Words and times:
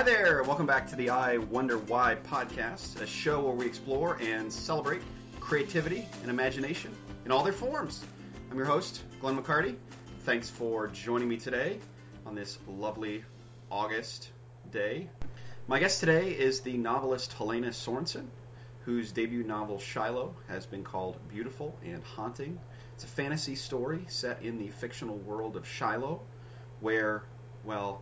Hi 0.00 0.06
there, 0.06 0.42
welcome 0.44 0.64
back 0.64 0.88
to 0.88 0.96
the 0.96 1.10
I 1.10 1.36
Wonder 1.36 1.76
Why 1.76 2.16
podcast, 2.26 3.02
a 3.02 3.06
show 3.06 3.38
where 3.44 3.52
we 3.52 3.66
explore 3.66 4.16
and 4.22 4.50
celebrate 4.50 5.02
creativity 5.40 6.08
and 6.22 6.30
imagination 6.30 6.90
in 7.26 7.30
all 7.30 7.44
their 7.44 7.52
forms. 7.52 8.02
I'm 8.50 8.56
your 8.56 8.64
host, 8.64 9.02
Glenn 9.20 9.36
McCarty. 9.36 9.76
Thanks 10.20 10.48
for 10.48 10.88
joining 10.88 11.28
me 11.28 11.36
today 11.36 11.80
on 12.24 12.34
this 12.34 12.58
lovely 12.66 13.22
August 13.70 14.30
day. 14.72 15.06
My 15.68 15.78
guest 15.78 16.00
today 16.00 16.30
is 16.30 16.62
the 16.62 16.78
novelist 16.78 17.34
Helena 17.34 17.68
Sorensen, 17.68 18.24
whose 18.86 19.12
debut 19.12 19.42
novel 19.42 19.78
Shiloh 19.78 20.34
has 20.48 20.64
been 20.64 20.82
called 20.82 21.18
beautiful 21.28 21.78
and 21.84 22.02
haunting. 22.02 22.58
It's 22.94 23.04
a 23.04 23.06
fantasy 23.06 23.54
story 23.54 24.06
set 24.08 24.40
in 24.40 24.56
the 24.56 24.68
fictional 24.68 25.18
world 25.18 25.56
of 25.56 25.68
Shiloh, 25.68 26.22
where, 26.80 27.24
well, 27.64 28.00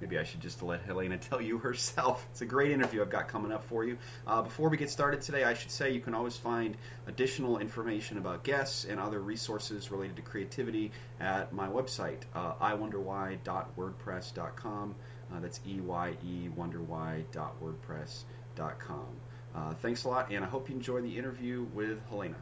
Maybe 0.00 0.18
I 0.18 0.24
should 0.24 0.40
just 0.40 0.60
let 0.62 0.82
Helena 0.82 1.18
tell 1.18 1.40
you 1.40 1.58
herself. 1.58 2.26
It's 2.30 2.40
a 2.40 2.46
great 2.46 2.70
interview 2.70 3.00
I've 3.00 3.10
got 3.10 3.26
coming 3.28 3.52
up 3.52 3.64
for 3.64 3.84
you. 3.84 3.98
Uh, 4.26 4.42
before 4.42 4.68
we 4.68 4.76
get 4.76 4.90
started 4.90 5.22
today, 5.22 5.44
I 5.44 5.54
should 5.54 5.70
say 5.70 5.92
you 5.92 6.00
can 6.00 6.14
always 6.14 6.36
find 6.36 6.76
additional 7.06 7.58
information 7.58 8.18
about 8.18 8.42
guests 8.44 8.84
and 8.84 9.00
other 9.00 9.20
resources 9.20 9.90
related 9.90 10.16
to 10.16 10.22
creativity 10.22 10.92
at 11.20 11.52
my 11.52 11.68
website, 11.68 12.22
uh, 12.34 12.54
iwonderwhy.wordpress.com. 12.54 14.94
Uh, 15.30 15.40
that's 15.40 15.60
E-Y-E 15.66 16.48
wonderwhy.wordpress.com. 16.56 19.06
Uh, 19.54 19.74
thanks 19.74 20.04
a 20.04 20.08
lot, 20.08 20.30
and 20.30 20.42
I 20.44 20.48
hope 20.48 20.68
you 20.68 20.76
enjoy 20.76 21.00
the 21.00 21.18
interview 21.18 21.66
with 21.74 21.98
Helena. 22.08 22.36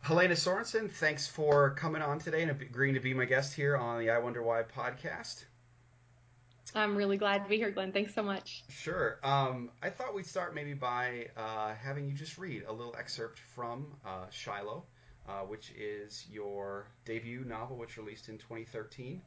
Helena 0.00 0.34
Sorensen, 0.34 0.90
thanks 0.90 1.28
for 1.28 1.70
coming 1.70 2.02
on 2.02 2.18
today 2.18 2.42
and 2.42 2.50
agreeing 2.50 2.94
to 2.94 3.00
be 3.00 3.14
my 3.14 3.24
guest 3.24 3.54
here 3.54 3.76
on 3.76 4.00
the 4.00 4.10
I 4.10 4.18
Wonder 4.18 4.42
Why 4.42 4.64
podcast. 4.64 5.44
I'm 6.74 6.96
really 6.96 7.16
glad 7.16 7.44
to 7.44 7.48
be 7.48 7.56
here, 7.56 7.70
Glenn. 7.70 7.92
Thanks 7.92 8.14
so 8.14 8.22
much. 8.22 8.64
Sure. 8.68 9.18
Um, 9.22 9.70
I 9.82 9.90
thought 9.90 10.14
we'd 10.14 10.26
start 10.26 10.54
maybe 10.54 10.74
by 10.74 11.28
uh, 11.36 11.74
having 11.74 12.08
you 12.08 12.14
just 12.14 12.38
read 12.38 12.64
a 12.66 12.72
little 12.72 12.94
excerpt 12.98 13.38
from 13.54 13.86
uh, 14.04 14.26
Shiloh, 14.30 14.84
uh, 15.28 15.40
which 15.40 15.72
is 15.78 16.26
your 16.30 16.86
debut 17.04 17.44
novel, 17.44 17.76
which 17.76 17.96
released 17.96 18.28
in 18.28 18.38
2013. 18.38 19.20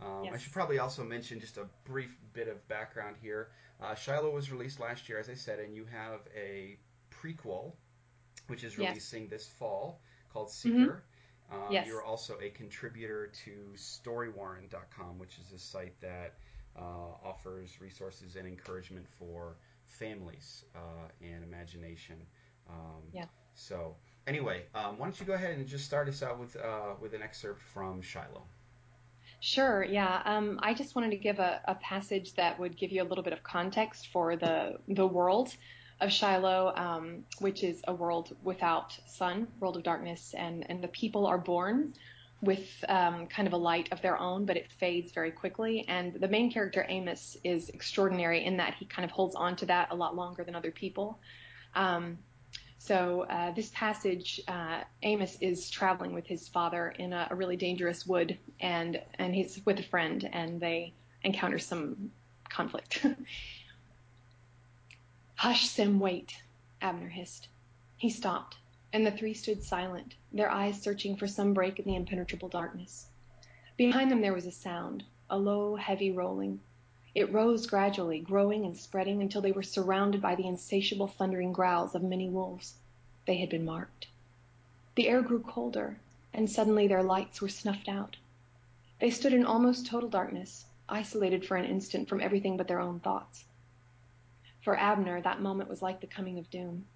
Um, 0.00 0.24
yes. 0.24 0.34
I 0.34 0.38
should 0.38 0.52
probably 0.52 0.78
also 0.78 1.04
mention 1.04 1.40
just 1.40 1.56
a 1.56 1.66
brief 1.84 2.16
bit 2.32 2.48
of 2.48 2.66
background 2.68 3.16
here. 3.20 3.48
Uh, 3.80 3.94
Shiloh 3.94 4.30
was 4.30 4.50
released 4.50 4.80
last 4.80 5.08
year, 5.08 5.18
as 5.18 5.28
I 5.28 5.34
said, 5.34 5.58
and 5.58 5.74
you 5.74 5.86
have 5.86 6.20
a 6.36 6.78
prequel, 7.10 7.72
which 8.46 8.64
is 8.64 8.78
releasing 8.78 9.22
yes. 9.22 9.30
this 9.30 9.46
fall 9.58 10.00
called 10.32 10.48
mm-hmm. 10.48 10.80
Seeker. 10.80 10.92
Mm-hmm. 10.92 11.02
Um, 11.48 11.62
yes. 11.70 11.86
You're 11.86 12.02
also 12.02 12.36
a 12.42 12.50
contributor 12.50 13.30
to 13.44 13.50
StoryWarren.com, 13.76 15.18
which 15.18 15.38
is 15.38 15.52
a 15.54 15.58
site 15.58 15.98
that 16.00 16.34
offers 16.82 17.80
resources 17.80 18.36
and 18.36 18.46
encouragement 18.46 19.06
for 19.18 19.56
families 19.86 20.64
uh, 20.74 21.08
and 21.22 21.44
imagination. 21.44 22.16
Um, 22.68 23.02
yeah. 23.12 23.24
So 23.54 23.94
anyway, 24.26 24.64
um, 24.74 24.98
why 24.98 25.06
don't 25.06 25.18
you 25.18 25.26
go 25.26 25.34
ahead 25.34 25.56
and 25.56 25.66
just 25.66 25.84
start 25.84 26.08
us 26.08 26.22
out 26.22 26.38
with 26.38 26.56
uh, 26.56 26.94
with 27.00 27.14
an 27.14 27.22
excerpt 27.22 27.62
from 27.62 28.02
Shiloh. 28.02 28.42
Sure. 29.40 29.84
Yeah. 29.84 30.22
Um, 30.24 30.58
I 30.62 30.74
just 30.74 30.94
wanted 30.94 31.10
to 31.10 31.16
give 31.16 31.38
a, 31.38 31.60
a, 31.66 31.74
passage 31.76 32.34
that 32.34 32.58
would 32.58 32.76
give 32.76 32.90
you 32.90 33.02
a 33.02 33.04
little 33.04 33.22
bit 33.22 33.32
of 33.32 33.42
context 33.42 34.08
for 34.12 34.36
the 34.36 34.78
the 34.88 35.06
world 35.06 35.54
of 36.00 36.12
Shiloh, 36.12 36.72
um, 36.76 37.24
which 37.38 37.62
is 37.62 37.82
a 37.86 37.94
world 37.94 38.34
without 38.42 38.98
sun, 39.06 39.48
world 39.60 39.76
of 39.76 39.82
darkness, 39.82 40.34
and 40.36 40.68
and 40.68 40.82
the 40.82 40.88
people 40.88 41.26
are 41.26 41.38
born 41.38 41.94
with 42.42 42.84
um, 42.88 43.26
kind 43.26 43.48
of 43.48 43.54
a 43.54 43.56
light 43.56 43.90
of 43.92 44.02
their 44.02 44.18
own, 44.18 44.44
but 44.44 44.56
it 44.56 44.70
fades 44.70 45.12
very 45.12 45.30
quickly. 45.30 45.84
And 45.88 46.14
the 46.14 46.28
main 46.28 46.52
character, 46.52 46.84
Amos, 46.88 47.36
is 47.42 47.70
extraordinary 47.70 48.44
in 48.44 48.56
that 48.58 48.74
he 48.74 48.84
kind 48.84 49.04
of 49.04 49.10
holds 49.10 49.34
on 49.34 49.56
to 49.56 49.66
that 49.66 49.88
a 49.90 49.94
lot 49.94 50.14
longer 50.14 50.44
than 50.44 50.54
other 50.54 50.70
people. 50.70 51.18
Um, 51.74 52.18
so 52.78 53.22
uh, 53.22 53.52
this 53.52 53.70
passage, 53.74 54.40
uh, 54.46 54.82
Amos 55.02 55.38
is 55.40 55.70
traveling 55.70 56.12
with 56.12 56.26
his 56.26 56.46
father 56.46 56.94
in 56.98 57.12
a, 57.12 57.26
a, 57.30 57.34
really 57.34 57.56
dangerous 57.56 58.06
wood, 58.06 58.38
and 58.60 59.00
and 59.18 59.34
he's 59.34 59.60
with 59.64 59.80
a 59.80 59.82
friend, 59.82 60.28
and 60.32 60.60
they 60.60 60.92
encounter 61.24 61.58
some 61.58 62.12
conflict. 62.48 63.04
Hush, 65.34 65.68
Sim, 65.68 65.98
wait, 65.98 66.36
Abner 66.80 67.08
hissed. 67.08 67.48
He 67.96 68.08
stopped 68.08 68.56
and 68.92 69.06
the 69.06 69.10
three 69.10 69.34
stood 69.34 69.62
silent, 69.62 70.14
their 70.32 70.50
eyes 70.50 70.80
searching 70.80 71.16
for 71.16 71.26
some 71.26 71.52
break 71.52 71.78
in 71.78 71.84
the 71.84 71.96
impenetrable 71.96 72.48
darkness. 72.48 73.06
Behind 73.76 74.10
them 74.10 74.20
there 74.20 74.32
was 74.32 74.46
a 74.46 74.52
sound, 74.52 75.04
a 75.28 75.38
low, 75.38 75.76
heavy 75.76 76.10
rolling. 76.10 76.60
It 77.14 77.32
rose 77.32 77.66
gradually, 77.66 78.20
growing 78.20 78.64
and 78.64 78.76
spreading 78.76 79.20
until 79.20 79.40
they 79.40 79.52
were 79.52 79.62
surrounded 79.62 80.22
by 80.22 80.34
the 80.34 80.46
insatiable 80.46 81.08
thundering 81.08 81.52
growls 81.52 81.94
of 81.94 82.02
many 82.02 82.28
wolves. 82.28 82.74
They 83.26 83.38
had 83.38 83.48
been 83.48 83.64
marked. 83.64 84.06
The 84.94 85.08
air 85.08 85.20
grew 85.20 85.40
colder, 85.40 85.98
and 86.32 86.50
suddenly 86.50 86.86
their 86.86 87.02
lights 87.02 87.40
were 87.40 87.48
snuffed 87.48 87.88
out. 87.88 88.16
They 88.98 89.10
stood 89.10 89.34
in 89.34 89.44
almost 89.44 89.86
total 89.86 90.08
darkness, 90.08 90.66
isolated 90.88 91.44
for 91.44 91.56
an 91.56 91.64
instant 91.64 92.08
from 92.08 92.20
everything 92.20 92.56
but 92.56 92.68
their 92.68 92.80
own 92.80 93.00
thoughts. 93.00 93.44
For 94.60 94.76
Abner, 94.76 95.20
that 95.20 95.40
moment 95.40 95.68
was 95.68 95.82
like 95.82 96.00
the 96.00 96.06
coming 96.06 96.38
of 96.38 96.50
doom. 96.50 96.86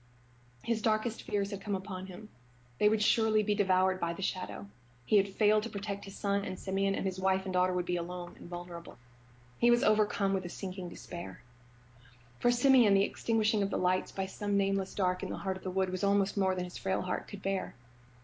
His 0.63 0.83
darkest 0.83 1.23
fears 1.23 1.53
had 1.53 1.63
come 1.63 1.75
upon 1.75 2.09
him. 2.09 2.29
They 2.79 2.91
would 2.91 3.03
surely 3.03 3.43
be 3.43 3.55
devoured 3.55 3.99
by 3.99 4.13
the 4.13 4.21
shadow. 4.21 4.67
He 5.07 5.17
had 5.17 5.35
failed 5.35 5.63
to 5.63 5.71
protect 5.71 6.05
his 6.05 6.19
son 6.19 6.45
and 6.45 6.59
Simeon, 6.59 6.95
and 6.95 7.07
his 7.07 7.19
wife 7.19 7.47
and 7.47 7.53
daughter 7.55 7.73
would 7.73 7.87
be 7.87 7.97
alone 7.97 8.37
and 8.39 8.47
vulnerable. 8.47 8.99
He 9.59 9.71
was 9.71 9.83
overcome 9.83 10.35
with 10.35 10.45
a 10.45 10.51
sinking 10.51 10.91
despair. 10.91 11.41
For 12.41 12.51
Simeon, 12.51 12.93
the 12.93 13.05
extinguishing 13.05 13.63
of 13.63 13.71
the 13.71 13.79
lights 13.79 14.13
by 14.13 14.27
some 14.27 14.59
nameless 14.59 14.95
dark 14.95 15.23
in 15.23 15.31
the 15.31 15.39
heart 15.39 15.57
of 15.57 15.63
the 15.63 15.71
wood 15.71 15.89
was 15.89 16.05
almost 16.05 16.37
more 16.37 16.55
than 16.55 16.65
his 16.65 16.77
frail 16.77 17.01
heart 17.01 17.27
could 17.27 17.41
bear. 17.41 17.75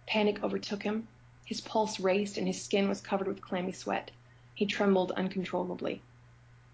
Panic 0.06 0.42
overtook 0.44 0.82
him. 0.82 1.08
His 1.46 1.62
pulse 1.62 1.98
raced, 1.98 2.36
and 2.36 2.46
his 2.46 2.62
skin 2.62 2.86
was 2.86 3.00
covered 3.00 3.28
with 3.28 3.40
clammy 3.40 3.72
sweat. 3.72 4.10
He 4.54 4.66
trembled 4.66 5.10
uncontrollably. 5.12 6.02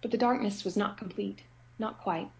But 0.01 0.11
the 0.11 0.19
darkness 0.19 0.65
was 0.65 0.77
not 0.77 0.97
complete. 0.97 1.43
Not 1.78 2.01
quite. 2.01 2.31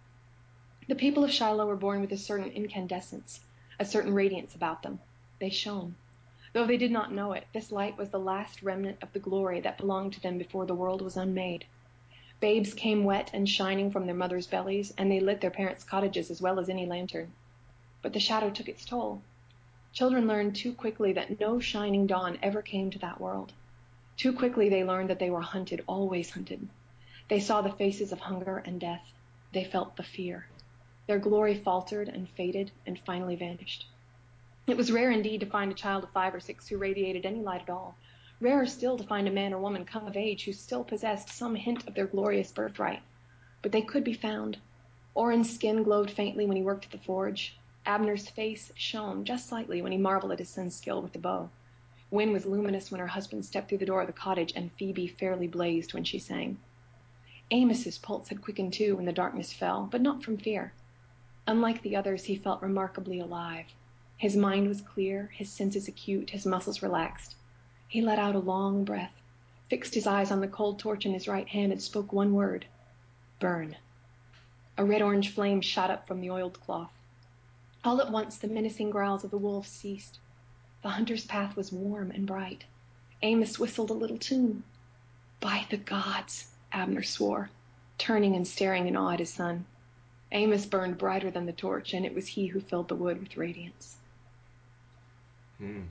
The 0.92 0.98
people 0.98 1.25
of 1.25 1.32
Shiloh 1.32 1.64
were 1.64 1.75
born 1.75 2.03
with 2.03 2.12
a 2.12 2.19
certain 2.19 2.50
incandescence, 2.50 3.41
a 3.80 3.84
certain 3.86 4.12
radiance 4.12 4.54
about 4.54 4.82
them. 4.82 5.00
They 5.38 5.48
shone. 5.48 5.94
Though 6.53 6.66
they 6.66 6.76
did 6.76 6.92
not 6.92 7.10
know 7.10 7.32
it, 7.32 7.47
this 7.54 7.72
light 7.72 7.97
was 7.97 8.10
the 8.10 8.20
last 8.20 8.62
remnant 8.62 8.98
of 9.02 9.10
the 9.14 9.19
glory 9.19 9.58
that 9.60 9.78
belonged 9.78 10.12
to 10.12 10.20
them 10.20 10.36
before 10.36 10.66
the 10.66 10.75
world 10.75 11.00
was 11.00 11.16
unmade. 11.16 11.64
Babes 12.41 12.75
came 12.75 13.04
wet 13.04 13.31
and 13.32 13.48
shining 13.48 13.91
from 13.91 14.04
their 14.04 14.14
mothers' 14.14 14.47
bellies, 14.47 14.92
and 14.98 15.10
they 15.10 15.19
lit 15.19 15.41
their 15.41 15.50
parents' 15.50 15.82
cottages 15.82 16.31
as 16.31 16.42
well 16.42 16.60
as 16.60 16.69
any 16.69 16.84
lantern. 16.84 17.32
But 18.02 18.12
the 18.12 18.20
shadow 18.20 18.50
took 18.50 18.69
its 18.69 18.84
toll. 18.84 19.22
Children 19.94 20.28
learned 20.28 20.56
too 20.56 20.75
quickly 20.75 21.14
that 21.14 21.41
no 21.41 21.58
shining 21.58 22.06
dawn 22.06 22.38
ever 22.42 22.60
came 22.60 22.91
to 22.91 22.98
that 22.98 23.19
world. 23.19 23.54
Too 24.19 24.34
quickly 24.34 24.69
they 24.69 24.84
learned 24.84 25.08
that 25.08 25.20
they 25.20 25.31
were 25.31 25.41
hunted, 25.41 25.82
always 25.86 26.32
hunted. 26.32 26.69
They 27.28 27.41
saw 27.41 27.62
the 27.62 27.72
faces 27.72 28.12
of 28.12 28.20
hunger 28.20 28.58
and 28.58 28.78
death. 28.78 29.06
They 29.54 29.64
felt 29.64 29.97
the 29.97 30.02
fear. 30.02 30.48
Their 31.08 31.18
glory 31.18 31.56
faltered 31.56 32.08
and 32.08 32.28
faded 32.28 32.70
and 32.86 32.96
finally 32.96 33.34
vanished. 33.34 33.88
It 34.68 34.76
was 34.76 34.92
rare 34.92 35.10
indeed 35.10 35.40
to 35.40 35.46
find 35.46 35.70
a 35.70 35.74
child 35.74 36.04
of 36.04 36.10
five 36.10 36.32
or 36.32 36.38
six 36.38 36.68
who 36.68 36.78
radiated 36.78 37.26
any 37.26 37.40
light 37.40 37.62
at 37.62 37.70
all. 37.70 37.96
Rarer 38.40 38.66
still 38.66 38.96
to 38.96 39.04
find 39.04 39.26
a 39.26 39.32
man 39.32 39.52
or 39.52 39.58
woman 39.58 39.84
come 39.84 40.06
of 40.06 40.16
age 40.16 40.44
who 40.44 40.52
still 40.52 40.84
possessed 40.84 41.28
some 41.28 41.56
hint 41.56 41.88
of 41.88 41.94
their 41.94 42.06
glorious 42.06 42.52
birthright. 42.52 43.02
But 43.62 43.72
they 43.72 43.82
could 43.82 44.04
be 44.04 44.14
found. 44.14 44.58
Orrin's 45.12 45.52
skin 45.52 45.82
glowed 45.82 46.08
faintly 46.08 46.46
when 46.46 46.56
he 46.56 46.62
worked 46.62 46.84
at 46.84 46.93
the 46.93 46.99
forge. 46.99 47.58
Abner's 47.84 48.28
face 48.28 48.72
shone 48.76 49.25
just 49.25 49.48
slightly 49.48 49.82
when 49.82 49.93
he 49.93 49.98
marveled 49.98 50.31
at 50.31 50.38
his 50.38 50.50
son's 50.50 50.76
skill 50.76 51.02
with 51.02 51.12
the 51.12 51.19
bow. 51.19 51.50
Win 52.12 52.32
was 52.32 52.46
luminous 52.46 52.93
when 52.93 53.00
her 53.00 53.08
husband 53.08 53.44
stepped 53.44 53.69
through 53.69 53.78
the 53.78 53.87
door 53.87 54.02
of 54.02 54.06
the 54.06 54.12
cottage, 54.12 54.52
and 54.55 54.72
Phoebe 54.75 55.08
fairly 55.08 55.48
blazed 55.48 55.94
when 55.94 56.05
she 56.05 56.20
sang. 56.20 56.58
Amos's 57.50 57.98
pulse 57.98 58.28
had 58.28 58.40
quickened 58.40 58.72
too 58.72 58.94
when 58.94 59.05
the 59.05 59.12
darkness 59.12 59.52
fell, 59.52 59.88
but 59.90 60.00
not 60.00 60.22
from 60.22 60.38
fear. 60.38 60.72
Unlike 61.47 61.83
the 61.83 61.97
others, 61.97 62.25
he 62.25 62.37
felt 62.37 62.62
remarkably 62.62 63.19
alive. 63.19 63.67
His 64.17 64.37
mind 64.37 64.69
was 64.69 64.81
clear, 64.81 65.33
his 65.35 65.50
senses 65.50 65.89
acute, 65.89 66.31
his 66.31 66.47
muscles 66.47 66.83
relaxed. 66.83 67.35
He 67.89 68.00
let 68.00 68.21
out 68.21 68.37
a 68.37 68.39
long 68.39 68.85
breath, 68.85 69.21
fixed 69.69 69.94
his 69.94 70.06
eyes 70.06 70.31
on 70.31 70.41
the 70.41 70.47
cold 70.47 70.79
torch 70.79 71.05
in 71.05 71.12
his 71.12 71.27
right 71.27 71.49
hand, 71.49 71.73
and 71.73 71.83
spoke 71.83 72.12
one 72.12 72.33
word 72.33 72.67
burn. 73.41 73.77
A 74.79 74.85
red 74.85 75.03
orange 75.03 75.31
flame 75.35 75.61
shot 75.61 75.91
up 75.91 76.06
from 76.06 76.21
the 76.21 76.31
oiled 76.31 76.61
cloth. 76.61 76.93
All 77.83 78.00
at 78.00 78.12
once 78.12 78.37
the 78.37 78.47
menacing 78.47 78.91
growls 78.91 79.25
of 79.25 79.33
the 79.33 79.37
wolves 79.37 79.69
ceased. 79.69 80.21
The 80.83 80.91
hunter's 80.91 81.25
path 81.25 81.56
was 81.56 81.73
warm 81.73 82.12
and 82.12 82.25
bright. 82.25 82.65
Amos 83.21 83.59
whistled 83.59 83.91
a 83.91 83.94
little 83.94 84.19
tune. 84.19 84.62
By 85.41 85.67
the 85.69 85.77
gods, 85.77 86.53
Abner 86.71 87.03
swore, 87.03 87.50
turning 87.99 88.37
and 88.37 88.47
staring 88.47 88.87
in 88.87 88.94
awe 88.94 89.11
at 89.11 89.19
his 89.19 89.35
son. 89.35 89.67
Amos 90.32 90.67
burned 90.67 90.99
brighter 90.99 91.31
than 91.31 91.46
the 91.46 91.52
torch, 91.52 91.94
and 91.94 92.05
it 92.05 92.14
was 92.14 92.26
he 92.26 92.46
who 92.46 92.61
filled 92.61 92.88
the 92.88 92.96
wood 92.96 93.20
with 93.20 93.37
radiance. 93.37 93.96
Hmm. 95.58 95.82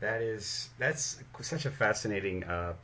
That 0.00 0.20
is 0.20 0.68
that's 0.78 1.22
such 1.40 1.64
a 1.64 1.70
fascinating 1.70 2.44
uh, 2.44 2.74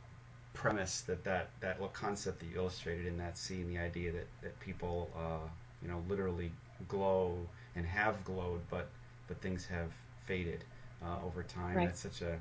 premise 0.53 1.01
that 1.01 1.23
that 1.23 1.49
that 1.59 1.75
little 1.75 1.89
concept 1.89 2.39
that 2.39 2.47
you 2.47 2.57
illustrated 2.57 3.05
in 3.05 3.17
that 3.17 3.37
scene, 3.37 3.67
the 3.67 3.77
idea 3.77 4.11
that 4.11 4.27
that 4.41 4.59
people 4.59 5.09
uh, 5.15 5.47
you 5.81 5.87
know 5.87 6.03
literally 6.09 6.51
glow 6.87 7.37
and 7.75 7.85
have 7.85 8.23
glowed, 8.23 8.61
but 8.69 8.89
but 9.27 9.39
things 9.41 9.65
have 9.67 9.91
faded 10.25 10.63
uh, 11.03 11.17
over 11.25 11.43
time. 11.43 11.75
Right. 11.75 11.87
That's 11.87 12.01
such 12.01 12.21
a 12.21 12.39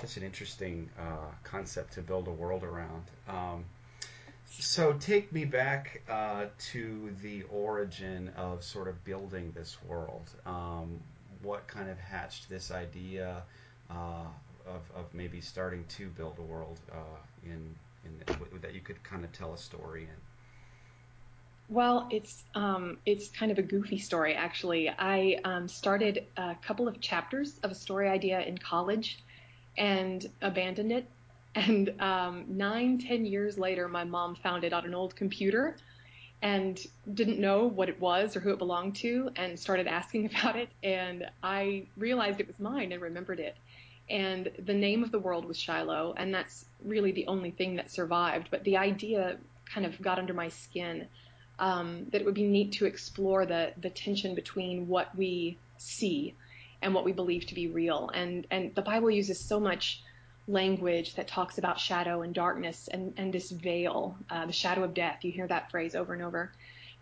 such 0.00 0.16
an 0.16 0.22
interesting 0.22 0.88
uh, 0.98 1.32
concept 1.42 1.94
to 1.94 2.02
build 2.02 2.28
a 2.28 2.32
world 2.32 2.62
around. 2.62 3.04
Um, 3.28 3.64
so 4.50 4.92
take 4.94 5.32
me 5.32 5.44
back 5.44 6.02
uh, 6.08 6.46
to 6.72 7.14
the 7.22 7.44
origin 7.44 8.30
of 8.36 8.64
sort 8.64 8.88
of 8.88 9.02
building 9.04 9.52
this 9.54 9.76
world. 9.86 10.28
Um, 10.44 11.00
what 11.42 11.66
kind 11.66 11.88
of 11.88 11.98
hatched 11.98 12.48
this 12.48 12.70
idea 12.70 13.42
uh, 13.90 14.24
of, 14.66 14.82
of 14.94 15.14
maybe 15.14 15.40
starting 15.40 15.84
to 15.96 16.08
build 16.08 16.38
a 16.38 16.42
world 16.42 16.78
uh, 16.92 16.96
in, 17.44 17.74
in 18.04 18.60
that 18.60 18.74
you 18.74 18.80
could 18.80 19.02
kind 19.02 19.24
of 19.24 19.32
tell 19.32 19.54
a 19.54 19.58
story 19.58 20.02
in? 20.02 20.20
Well, 21.70 22.08
it's 22.10 22.42
um, 22.56 22.98
it's 23.06 23.28
kind 23.28 23.52
of 23.52 23.58
a 23.58 23.62
goofy 23.62 23.98
story 23.98 24.34
actually. 24.34 24.88
I 24.90 25.38
um, 25.44 25.68
started 25.68 26.26
a 26.36 26.56
couple 26.60 26.88
of 26.88 27.00
chapters 27.00 27.60
of 27.62 27.70
a 27.70 27.76
story 27.76 28.08
idea 28.08 28.40
in 28.40 28.58
college, 28.58 29.22
and 29.78 30.28
abandoned 30.42 30.90
it. 30.90 31.06
And 31.54 32.00
um, 32.00 32.44
nine, 32.48 32.98
ten 32.98 33.26
years 33.26 33.58
later, 33.58 33.88
my 33.88 34.04
mom 34.04 34.36
found 34.36 34.64
it 34.64 34.72
on 34.72 34.84
an 34.84 34.94
old 34.94 35.16
computer, 35.16 35.76
and 36.42 36.80
didn't 37.12 37.38
know 37.38 37.66
what 37.66 37.88
it 37.88 38.00
was 38.00 38.36
or 38.36 38.40
who 38.40 38.50
it 38.50 38.58
belonged 38.58 38.96
to, 38.96 39.30
and 39.36 39.58
started 39.58 39.86
asking 39.86 40.26
about 40.34 40.56
it. 40.56 40.68
And 40.82 41.28
I 41.42 41.86
realized 41.96 42.40
it 42.40 42.46
was 42.46 42.58
mine 42.58 42.92
and 42.92 43.02
remembered 43.02 43.40
it. 43.40 43.56
And 44.08 44.50
the 44.64 44.74
name 44.74 45.04
of 45.04 45.12
the 45.12 45.18
world 45.18 45.44
was 45.44 45.58
Shiloh, 45.58 46.14
and 46.16 46.34
that's 46.34 46.66
really 46.84 47.12
the 47.12 47.26
only 47.26 47.50
thing 47.50 47.76
that 47.76 47.90
survived. 47.90 48.48
But 48.50 48.64
the 48.64 48.76
idea 48.76 49.36
kind 49.66 49.86
of 49.86 50.00
got 50.02 50.18
under 50.18 50.34
my 50.34 50.48
skin 50.48 51.06
um, 51.60 52.06
that 52.10 52.20
it 52.20 52.24
would 52.24 52.34
be 52.34 52.44
neat 52.44 52.72
to 52.72 52.86
explore 52.86 53.46
the 53.46 53.72
the 53.80 53.90
tension 53.90 54.34
between 54.34 54.88
what 54.88 55.14
we 55.16 55.58
see 55.78 56.34
and 56.82 56.94
what 56.94 57.04
we 57.04 57.12
believe 57.12 57.46
to 57.46 57.54
be 57.54 57.68
real. 57.68 58.10
And 58.14 58.46
and 58.50 58.74
the 58.74 58.82
Bible 58.82 59.10
uses 59.10 59.38
so 59.38 59.60
much 59.60 60.02
language 60.48 61.14
that 61.14 61.28
talks 61.28 61.58
about 61.58 61.78
shadow 61.78 62.22
and 62.22 62.34
darkness 62.34 62.88
and 62.88 63.14
and 63.16 63.32
this 63.32 63.50
veil, 63.50 64.16
uh, 64.30 64.46
the 64.46 64.52
shadow 64.52 64.82
of 64.84 64.94
death. 64.94 65.24
You 65.24 65.32
hear 65.32 65.46
that 65.46 65.70
phrase 65.70 65.94
over 65.94 66.12
and 66.12 66.22
over. 66.22 66.52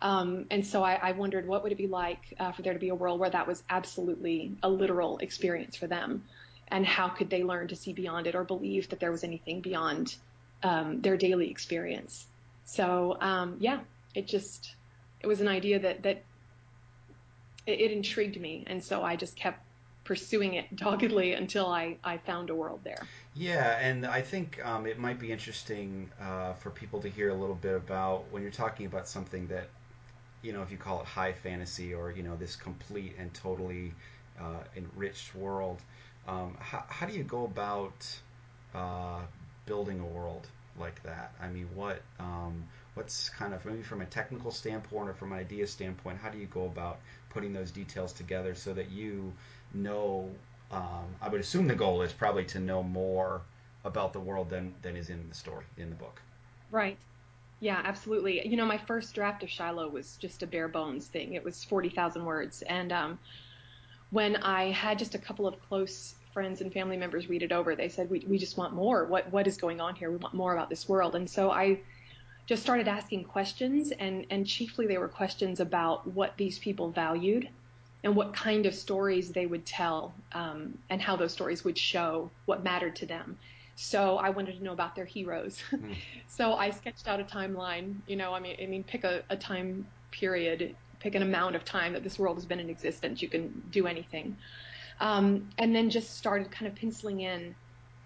Um, 0.01 0.45
and 0.49 0.65
so 0.65 0.81
I, 0.81 0.93
I, 0.93 1.11
wondered 1.11 1.45
what 1.45 1.61
would 1.63 1.73
it 1.73 1.77
be 1.77 1.87
like 1.87 2.33
uh, 2.39 2.53
for 2.53 2.61
there 2.61 2.71
to 2.71 2.79
be 2.79 2.87
a 2.87 2.95
world 2.95 3.19
where 3.19 3.29
that 3.29 3.45
was 3.45 3.61
absolutely 3.69 4.53
a 4.63 4.69
literal 4.69 5.17
experience 5.17 5.75
for 5.75 5.87
them, 5.87 6.23
and 6.69 6.85
how 6.85 7.09
could 7.09 7.29
they 7.29 7.43
learn 7.43 7.67
to 7.67 7.75
see 7.75 7.91
beyond 7.91 8.25
it 8.25 8.33
or 8.33 8.45
believe 8.45 8.87
that 8.89 9.01
there 9.01 9.11
was 9.11 9.25
anything 9.25 9.59
beyond 9.59 10.15
um, 10.63 11.01
their 11.01 11.17
daily 11.17 11.51
experience. 11.51 12.27
So 12.63 13.17
um, 13.19 13.57
yeah, 13.59 13.79
it 14.15 14.25
just 14.25 14.75
it 15.19 15.27
was 15.27 15.41
an 15.41 15.49
idea 15.49 15.79
that 15.79 16.03
that 16.03 16.23
it, 17.65 17.81
it 17.81 17.91
intrigued 17.91 18.39
me, 18.39 18.63
and 18.67 18.81
so 18.81 19.03
I 19.03 19.17
just 19.17 19.35
kept 19.35 19.61
pursuing 20.09 20.55
it 20.55 20.75
doggedly 20.75 21.33
until 21.33 21.67
I, 21.67 21.97
I 22.03 22.17
found 22.17 22.49
a 22.49 22.55
world 22.55 22.79
there. 22.83 23.07
Yeah, 23.39 23.77
and 23.79 24.05
I 24.05 24.21
think 24.21 24.63
um, 24.65 24.85
it 24.85 24.99
might 24.99 25.17
be 25.19 25.31
interesting 25.31 26.11
uh, 26.21 26.53
for 26.53 26.69
people 26.71 26.99
to 27.01 27.09
hear 27.09 27.29
a 27.29 27.33
little 27.33 27.55
bit 27.55 27.75
about 27.75 28.25
when 28.31 28.41
you're 28.41 28.51
talking 28.51 28.85
about 28.85 29.07
something 29.07 29.47
that, 29.47 29.69
you 30.43 30.53
know, 30.53 30.61
if 30.63 30.71
you 30.71 30.77
call 30.77 31.01
it 31.01 31.07
high 31.07 31.33
fantasy 31.33 31.93
or, 31.93 32.11
you 32.11 32.23
know, 32.23 32.35
this 32.37 32.55
complete 32.55 33.15
and 33.19 33.33
totally 33.33 33.93
uh, 34.39 34.63
enriched 34.77 35.35
world, 35.35 35.81
um, 36.27 36.57
how, 36.59 36.83
how 36.89 37.05
do 37.07 37.13
you 37.13 37.23
go 37.23 37.45
about 37.45 38.07
uh, 38.75 39.21
building 39.65 39.99
a 40.01 40.05
world 40.05 40.47
like 40.79 41.03
that? 41.03 41.33
I 41.41 41.49
mean, 41.49 41.69
what 41.75 42.01
um, 42.19 42.65
what's 42.95 43.29
kind 43.29 43.53
of 43.53 43.65
maybe 43.65 43.83
from 43.83 44.01
a 44.01 44.05
technical 44.07 44.51
standpoint 44.51 45.09
or 45.09 45.13
from 45.13 45.33
an 45.33 45.39
idea 45.39 45.67
standpoint, 45.67 46.19
how 46.19 46.29
do 46.29 46.37
you 46.39 46.47
go 46.47 46.65
about 46.65 46.99
putting 47.29 47.53
those 47.53 47.71
details 47.71 48.13
together 48.13 48.55
so 48.55 48.73
that 48.73 48.91
you 48.91 49.33
know? 49.73 50.29
Um, 50.71 51.15
I 51.21 51.29
would 51.29 51.41
assume 51.41 51.67
the 51.67 51.75
goal 51.75 52.01
is 52.01 52.13
probably 52.13 52.45
to 52.45 52.59
know 52.59 52.83
more 52.83 53.41
about 53.85 54.13
the 54.13 54.19
world 54.19 54.49
than 54.49 54.73
than 54.81 54.95
is 54.95 55.09
in 55.09 55.27
the 55.29 55.35
story 55.35 55.65
in 55.77 55.89
the 55.89 55.95
book. 55.95 56.21
Right. 56.71 56.97
Yeah, 57.59 57.81
absolutely. 57.83 58.47
You 58.47 58.55
know, 58.55 58.65
my 58.65 58.77
first 58.77 59.13
draft 59.15 59.43
of 59.43 59.49
Shiloh 59.49 59.89
was 59.89 60.17
just 60.17 60.43
a 60.43 60.47
bare 60.47 60.67
bones 60.67 61.07
thing. 61.07 61.33
It 61.33 61.43
was 61.43 61.63
forty 61.63 61.89
thousand 61.89 62.25
words, 62.25 62.61
and 62.63 62.91
um, 62.91 63.19
when 64.11 64.37
I 64.37 64.71
had 64.71 64.99
just 64.99 65.15
a 65.15 65.19
couple 65.19 65.47
of 65.47 65.59
close 65.67 66.15
friends 66.33 66.61
and 66.61 66.71
family 66.71 66.97
members 66.97 67.27
read 67.27 67.43
it 67.43 67.51
over, 67.51 67.75
they 67.75 67.89
said, 67.89 68.09
"We 68.09 68.23
we 68.27 68.37
just 68.37 68.57
want 68.57 68.73
more. 68.73 69.05
What 69.05 69.31
what 69.31 69.47
is 69.47 69.57
going 69.57 69.81
on 69.81 69.95
here? 69.95 70.11
We 70.11 70.17
want 70.17 70.33
more 70.35 70.53
about 70.53 70.69
this 70.69 70.87
world." 70.87 71.15
And 71.15 71.29
so 71.29 71.51
I 71.51 71.79
just 72.45 72.63
started 72.63 72.87
asking 72.87 73.25
questions, 73.25 73.91
and, 73.91 74.25
and 74.31 74.47
chiefly 74.47 74.87
they 74.87 74.97
were 74.97 75.07
questions 75.07 75.59
about 75.59 76.07
what 76.07 76.35
these 76.37 76.57
people 76.57 76.89
valued 76.91 77.47
and 78.03 78.15
what 78.15 78.33
kind 78.33 78.65
of 78.65 78.73
stories 78.73 79.31
they 79.31 79.45
would 79.45 79.65
tell 79.65 80.13
um, 80.31 80.77
and 80.89 81.01
how 81.01 81.15
those 81.15 81.33
stories 81.33 81.63
would 81.63 81.77
show 81.77 82.31
what 82.45 82.63
mattered 82.63 82.95
to 82.97 83.05
them. 83.05 83.37
So 83.75 84.17
I 84.17 84.29
wanted 84.29 84.57
to 84.57 84.63
know 84.63 84.73
about 84.73 84.95
their 84.95 85.05
heroes. 85.05 85.61
Mm. 85.71 85.95
so 86.27 86.53
I 86.53 86.71
sketched 86.71 87.07
out 87.07 87.19
a 87.19 87.23
timeline. 87.23 87.95
You 88.07 88.15
know, 88.15 88.33
I 88.33 88.39
mean, 88.39 88.57
I 88.61 88.65
mean, 88.65 88.83
pick 88.83 89.03
a, 89.03 89.23
a 89.29 89.37
time 89.37 89.87
period, 90.11 90.75
pick 90.99 91.15
an 91.15 91.21
amount 91.21 91.55
of 91.55 91.63
time 91.63 91.93
that 91.93 92.03
this 92.03 92.19
world 92.19 92.35
has 92.37 92.45
been 92.45 92.59
in 92.59 92.69
existence. 92.69 93.21
You 93.21 93.29
can 93.29 93.63
do 93.71 93.87
anything, 93.87 94.35
um, 94.99 95.49
and 95.57 95.73
then 95.73 95.89
just 95.89 96.17
started 96.17 96.51
kind 96.51 96.67
of 96.67 96.75
penciling 96.75 97.21
in 97.21 97.55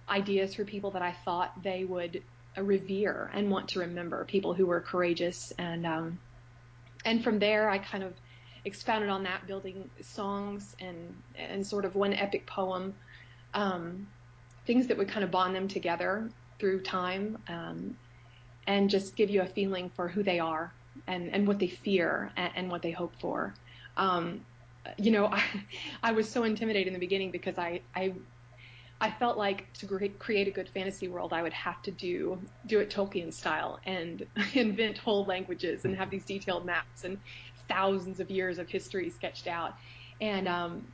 ideas 0.08 0.54
for 0.54 0.66
people 0.66 0.92
that 0.92 1.02
I 1.02 1.16
thought 1.26 1.64
they 1.64 1.86
would 1.86 2.22
revere 2.58 3.32
and 3.34 3.50
want 3.50 3.70
to 3.70 3.80
remember 3.80 4.26
people 4.26 4.54
who 4.54 4.68
were 4.68 4.80
courageous 4.80 5.54
and 5.58 5.86
um, 5.88 6.20
and 7.04 7.24
from 7.24 7.40
there 7.40 7.70
I 7.70 7.80
kind 7.80 8.04
of 8.04 8.14
expounded 8.66 9.10
on 9.10 9.24
that 9.24 9.46
building 9.48 9.90
songs 10.02 10.76
and 10.80 11.16
and 11.36 11.66
sort 11.66 11.86
of 11.86 11.96
one 11.96 12.14
epic 12.14 12.46
poem 12.48 12.94
um, 13.54 14.08
things 14.66 14.88
that 14.88 14.98
would 14.98 15.08
kind 15.08 15.24
of 15.24 15.32
bond 15.32 15.56
them 15.56 15.68
together 15.68 16.30
through 16.60 16.82
time 16.82 17.38
um, 17.48 17.96
and 18.68 18.90
just 18.90 19.16
give 19.16 19.30
you 19.30 19.42
a 19.42 19.46
feeling 19.46 19.90
for 19.96 20.08
who 20.08 20.24
they 20.24 20.40
are 20.40 20.74
and 21.08 21.34
and 21.34 21.48
what 21.48 21.60
they 21.60 21.68
fear 21.68 22.32
and, 22.38 22.52
and 22.56 22.72
what 22.72 22.82
they 22.82 22.92
hope 22.92 23.14
for. 23.20 23.54
Um, 23.98 24.46
you 24.98 25.12
know 25.12 25.28
I, 25.28 25.44
I 26.04 26.12
was 26.12 26.30
so 26.30 26.44
intimidated 26.44 26.88
in 26.88 26.94
the 26.94 27.00
beginning 27.00 27.32
because 27.32 27.58
I 27.58 27.82
I 27.96 28.14
I 29.02 29.12
felt 29.12 29.38
like 29.38 29.72
to 29.74 30.10
create 30.18 30.48
a 30.48 30.52
good 30.52 30.70
fantasy 30.70 31.10
world, 31.10 31.34
I 31.34 31.42
would 31.42 31.54
have 31.54 31.82
to 31.84 31.92
do 31.92 32.40
do 32.68 32.80
it 32.80 32.90
Tolkien 32.90 33.34
style 33.34 33.80
and 33.86 34.26
invent 34.54 34.98
whole 34.98 35.26
languages 35.26 35.84
and 35.84 35.96
have 35.98 36.10
these 36.10 36.24
detailed 36.24 36.66
maps 36.66 37.04
and 37.04 37.18
thousands 37.68 38.20
of 38.20 38.30
years 38.30 38.60
of 38.60 38.70
history 38.70 39.10
sketched 39.10 39.48
out. 39.48 39.76
And 40.22 40.48
um, 40.48 40.88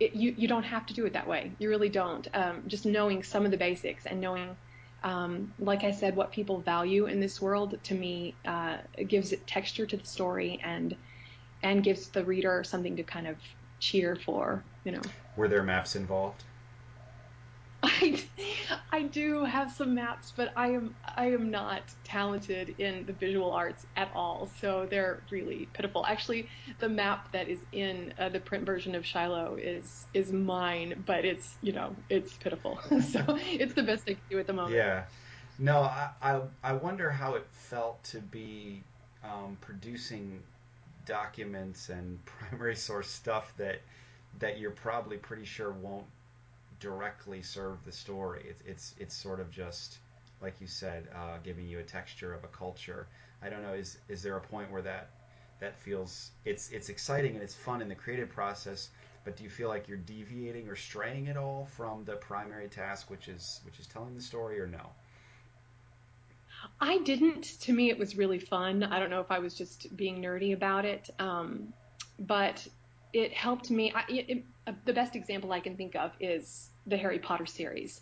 it, 0.00 0.14
you 0.14 0.34
you 0.36 0.48
don't 0.48 0.64
have 0.64 0.86
to 0.86 0.94
do 0.94 1.06
it 1.06 1.12
that 1.12 1.26
way. 1.26 1.52
You 1.58 1.68
really 1.68 1.88
don't. 1.88 2.26
Um, 2.34 2.62
just 2.66 2.86
knowing 2.86 3.22
some 3.22 3.44
of 3.44 3.50
the 3.50 3.56
basics 3.56 4.06
and 4.06 4.20
knowing, 4.20 4.56
um, 5.02 5.52
like 5.58 5.84
I 5.84 5.90
said, 5.90 6.16
what 6.16 6.32
people 6.32 6.60
value 6.60 7.06
in 7.06 7.20
this 7.20 7.40
world 7.40 7.78
to 7.82 7.94
me 7.94 8.34
uh, 8.44 8.78
gives 9.08 9.32
it 9.32 9.46
texture 9.46 9.86
to 9.86 9.96
the 9.96 10.06
story 10.06 10.60
and 10.62 10.96
and 11.62 11.82
gives 11.82 12.08
the 12.08 12.24
reader 12.24 12.62
something 12.64 12.96
to 12.96 13.02
kind 13.02 13.26
of 13.26 13.36
cheer 13.80 14.16
for. 14.16 14.62
You 14.84 14.92
know. 14.92 15.02
Were 15.36 15.48
there 15.48 15.62
maps 15.62 15.96
involved? 15.96 16.44
I, 18.00 18.22
I 18.92 19.02
do 19.02 19.44
have 19.44 19.72
some 19.72 19.94
maps, 19.94 20.32
but 20.34 20.52
I 20.56 20.68
am 20.68 20.94
I 21.16 21.26
am 21.30 21.50
not 21.50 21.82
talented 22.04 22.74
in 22.78 23.06
the 23.06 23.12
visual 23.12 23.50
arts 23.52 23.86
at 23.96 24.10
all, 24.14 24.50
so 24.60 24.86
they're 24.90 25.22
really 25.30 25.68
pitiful. 25.72 26.04
Actually, 26.06 26.48
the 26.78 26.88
map 26.88 27.32
that 27.32 27.48
is 27.48 27.60
in 27.72 28.12
uh, 28.18 28.28
the 28.28 28.40
print 28.40 28.64
version 28.64 28.94
of 28.94 29.04
Shiloh 29.04 29.56
is 29.60 30.06
is 30.14 30.32
mine, 30.32 31.02
but 31.06 31.24
it's 31.24 31.56
you 31.62 31.72
know 31.72 31.94
it's 32.08 32.34
pitiful. 32.34 32.78
so 33.12 33.24
it's 33.28 33.74
the 33.74 33.82
best 33.82 34.04
I 34.08 34.14
can 34.14 34.22
do 34.30 34.38
at 34.38 34.46
the 34.46 34.52
moment. 34.52 34.74
Yeah, 34.74 35.04
no, 35.58 35.80
I 35.80 36.10
I, 36.22 36.40
I 36.62 36.72
wonder 36.74 37.10
how 37.10 37.34
it 37.34 37.46
felt 37.52 38.02
to 38.04 38.20
be 38.20 38.82
um, 39.24 39.56
producing 39.60 40.42
documents 41.04 41.88
and 41.88 42.24
primary 42.24 42.76
source 42.76 43.10
stuff 43.10 43.54
that 43.56 43.80
that 44.38 44.58
you're 44.58 44.70
probably 44.70 45.16
pretty 45.16 45.44
sure 45.44 45.72
won't 45.72 46.04
directly 46.80 47.42
serve 47.42 47.84
the 47.84 47.92
story. 47.92 48.46
It's 48.48 48.62
it's 48.66 48.94
it's 48.98 49.14
sort 49.14 49.40
of 49.40 49.50
just 49.50 49.98
like 50.40 50.60
you 50.60 50.66
said, 50.66 51.08
uh, 51.14 51.38
giving 51.42 51.66
you 51.66 51.78
a 51.78 51.82
texture 51.82 52.34
of 52.34 52.44
a 52.44 52.48
culture. 52.48 53.06
I 53.42 53.48
don't 53.48 53.62
know. 53.62 53.72
Is 53.72 53.98
is 54.08 54.22
there 54.22 54.36
a 54.36 54.40
point 54.40 54.70
where 54.70 54.82
that 54.82 55.10
that 55.60 55.76
feels 55.76 56.30
it's 56.44 56.70
it's 56.70 56.88
exciting 56.88 57.34
and 57.34 57.42
it's 57.42 57.54
fun 57.54 57.80
in 57.80 57.88
the 57.88 57.94
creative 57.94 58.28
process, 58.28 58.90
but 59.24 59.36
do 59.36 59.44
you 59.44 59.50
feel 59.50 59.68
like 59.68 59.88
you're 59.88 59.96
deviating 59.96 60.68
or 60.68 60.76
straying 60.76 61.28
at 61.28 61.36
all 61.36 61.66
from 61.76 62.04
the 62.04 62.16
primary 62.16 62.68
task, 62.68 63.10
which 63.10 63.28
is 63.28 63.60
which 63.64 63.80
is 63.80 63.86
telling 63.86 64.14
the 64.14 64.22
story, 64.22 64.60
or 64.60 64.66
no? 64.66 64.90
I 66.80 66.98
didn't. 66.98 67.44
To 67.60 67.72
me, 67.72 67.90
it 67.90 67.98
was 67.98 68.16
really 68.16 68.38
fun. 68.38 68.82
I 68.82 68.98
don't 68.98 69.10
know 69.10 69.20
if 69.20 69.30
I 69.30 69.38
was 69.38 69.54
just 69.54 69.96
being 69.96 70.22
nerdy 70.22 70.52
about 70.52 70.84
it, 70.84 71.08
um, 71.18 71.72
but 72.18 72.66
it 73.12 73.32
helped 73.32 73.70
me. 73.70 73.92
I, 73.94 74.04
it, 74.08 74.44
uh, 74.66 74.72
the 74.84 74.92
best 74.92 75.16
example 75.16 75.52
I 75.52 75.60
can 75.60 75.76
think 75.76 75.94
of 75.94 76.12
is 76.20 76.70
the 76.86 76.96
Harry 76.96 77.18
Potter 77.18 77.46
series. 77.46 78.00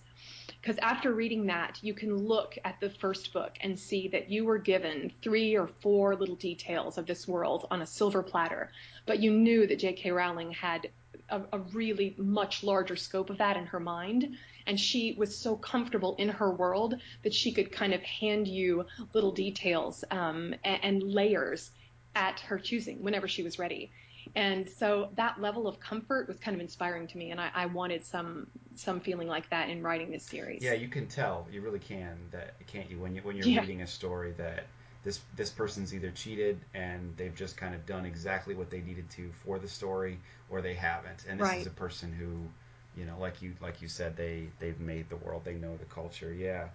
Because 0.60 0.78
after 0.78 1.12
reading 1.12 1.46
that, 1.46 1.78
you 1.82 1.92
can 1.92 2.16
look 2.16 2.56
at 2.64 2.80
the 2.80 2.88
first 2.88 3.32
book 3.32 3.52
and 3.60 3.78
see 3.78 4.08
that 4.08 4.30
you 4.30 4.44
were 4.44 4.58
given 4.58 5.12
three 5.22 5.56
or 5.56 5.66
four 5.66 6.16
little 6.16 6.36
details 6.36 6.96
of 6.96 7.06
this 7.06 7.28
world 7.28 7.66
on 7.70 7.82
a 7.82 7.86
silver 7.86 8.22
platter, 8.22 8.70
but 9.04 9.20
you 9.20 9.30
knew 9.30 9.66
that 9.66 9.78
J.K. 9.78 10.10
Rowling 10.10 10.52
had 10.52 10.88
a, 11.28 11.42
a, 11.52 11.58
really 11.58 12.14
much 12.16 12.62
larger 12.62 12.96
scope 12.96 13.30
of 13.30 13.38
that 13.38 13.56
in 13.56 13.66
her 13.66 13.80
mind. 13.80 14.36
And 14.66 14.80
she 14.80 15.14
was 15.18 15.36
so 15.36 15.56
comfortable 15.56 16.16
in 16.16 16.30
her 16.30 16.50
world 16.50 16.94
that 17.22 17.34
she 17.34 17.52
could 17.52 17.70
kind 17.70 17.92
of 17.92 18.02
hand 18.02 18.48
you 18.48 18.86
little 19.12 19.32
details 19.32 20.04
um, 20.10 20.54
and, 20.64 20.82
and 20.82 21.02
layers 21.02 21.70
at 22.14 22.40
her 22.40 22.58
choosing 22.58 23.02
whenever 23.02 23.28
she 23.28 23.42
was 23.42 23.58
ready. 23.58 23.90
And 24.34 24.68
so 24.68 25.10
that 25.16 25.40
level 25.40 25.66
of 25.66 25.80
comfort 25.80 26.28
was 26.28 26.38
kind 26.38 26.54
of 26.54 26.60
inspiring 26.60 27.06
to 27.08 27.18
me, 27.18 27.30
and 27.30 27.40
I, 27.40 27.50
I, 27.54 27.66
wanted 27.66 28.04
some 28.04 28.46
some 28.74 29.00
feeling 29.00 29.28
like 29.28 29.48
that 29.50 29.68
in 29.68 29.82
writing 29.82 30.10
this 30.10 30.24
series. 30.24 30.62
Yeah, 30.62 30.72
you 30.72 30.88
can 30.88 31.06
tell, 31.06 31.46
you 31.50 31.60
really 31.60 31.78
can 31.78 32.16
that, 32.32 32.54
can't 32.66 32.90
you? 32.90 32.98
When 32.98 33.14
you 33.14 33.22
when 33.22 33.36
you're 33.36 33.46
yeah. 33.46 33.60
reading 33.60 33.82
a 33.82 33.86
story 33.86 34.32
that 34.38 34.64
this 35.04 35.20
this 35.36 35.50
person's 35.50 35.94
either 35.94 36.10
cheated 36.10 36.58
and 36.72 37.14
they've 37.16 37.34
just 37.34 37.56
kind 37.56 37.74
of 37.74 37.86
done 37.86 38.06
exactly 38.06 38.54
what 38.54 38.70
they 38.70 38.80
needed 38.80 39.08
to 39.10 39.30
for 39.44 39.58
the 39.58 39.68
story, 39.68 40.18
or 40.50 40.62
they 40.62 40.74
haven't. 40.74 41.24
And 41.28 41.38
this 41.38 41.48
right. 41.48 41.60
is 41.60 41.66
a 41.66 41.70
person 41.70 42.12
who, 42.12 43.00
you 43.00 43.06
know, 43.06 43.18
like 43.18 43.42
you 43.42 43.54
like 43.60 43.82
you 43.82 43.88
said, 43.88 44.16
they 44.16 44.48
they've 44.58 44.80
made 44.80 45.08
the 45.10 45.16
world, 45.16 45.42
they 45.44 45.54
know 45.54 45.76
the 45.76 45.84
culture. 45.84 46.32
Yeah. 46.32 46.68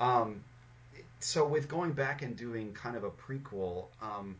Um, 0.00 0.42
so 1.20 1.46
with 1.46 1.68
going 1.68 1.92
back 1.92 2.22
and 2.22 2.36
doing 2.36 2.72
kind 2.72 2.96
of 2.96 3.04
a 3.04 3.10
prequel, 3.10 3.86
um, 4.02 4.36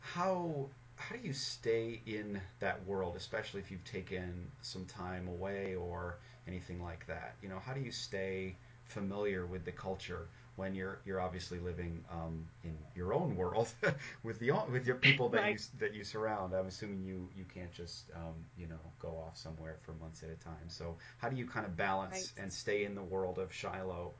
how 0.00 0.66
how 0.96 1.16
do 1.16 1.22
you 1.26 1.32
stay 1.32 2.00
in 2.06 2.40
that 2.60 2.84
world, 2.86 3.16
especially 3.16 3.60
if 3.60 3.70
you've 3.70 3.84
taken 3.84 4.50
some 4.62 4.84
time 4.86 5.28
away 5.28 5.74
or 5.76 6.18
anything 6.46 6.82
like 6.82 7.06
that? 7.06 7.36
You 7.42 7.48
know, 7.48 7.58
how 7.58 7.72
do 7.74 7.80
you 7.80 7.92
stay 7.92 8.56
familiar 8.84 9.46
with 9.46 9.64
the 9.64 9.72
culture 9.72 10.28
when 10.56 10.74
you're 10.74 11.00
you're 11.04 11.20
obviously 11.20 11.58
living 11.60 12.04
um, 12.10 12.46
in 12.64 12.76
your 12.94 13.12
own 13.14 13.36
world 13.36 13.68
with 14.22 14.38
the 14.40 14.52
with 14.70 14.86
your 14.86 14.96
people 14.96 15.28
that 15.30 15.42
right. 15.42 15.52
you 15.60 15.78
that 15.80 15.94
you 15.94 16.04
surround? 16.04 16.54
I'm 16.54 16.66
assuming 16.66 17.02
you 17.04 17.28
you 17.36 17.44
can't 17.44 17.72
just 17.72 18.10
um, 18.14 18.34
you 18.56 18.66
know 18.66 18.80
go 18.98 19.08
off 19.26 19.36
somewhere 19.36 19.76
for 19.82 19.92
months 19.94 20.22
at 20.22 20.30
a 20.30 20.36
time. 20.36 20.68
So 20.68 20.96
how 21.18 21.28
do 21.28 21.36
you 21.36 21.46
kind 21.46 21.66
of 21.66 21.76
balance 21.76 22.32
right. 22.36 22.42
and 22.44 22.52
stay 22.52 22.84
in 22.84 22.94
the 22.94 23.02
world 23.02 23.38
of 23.38 23.52
Shiloh? 23.52 24.14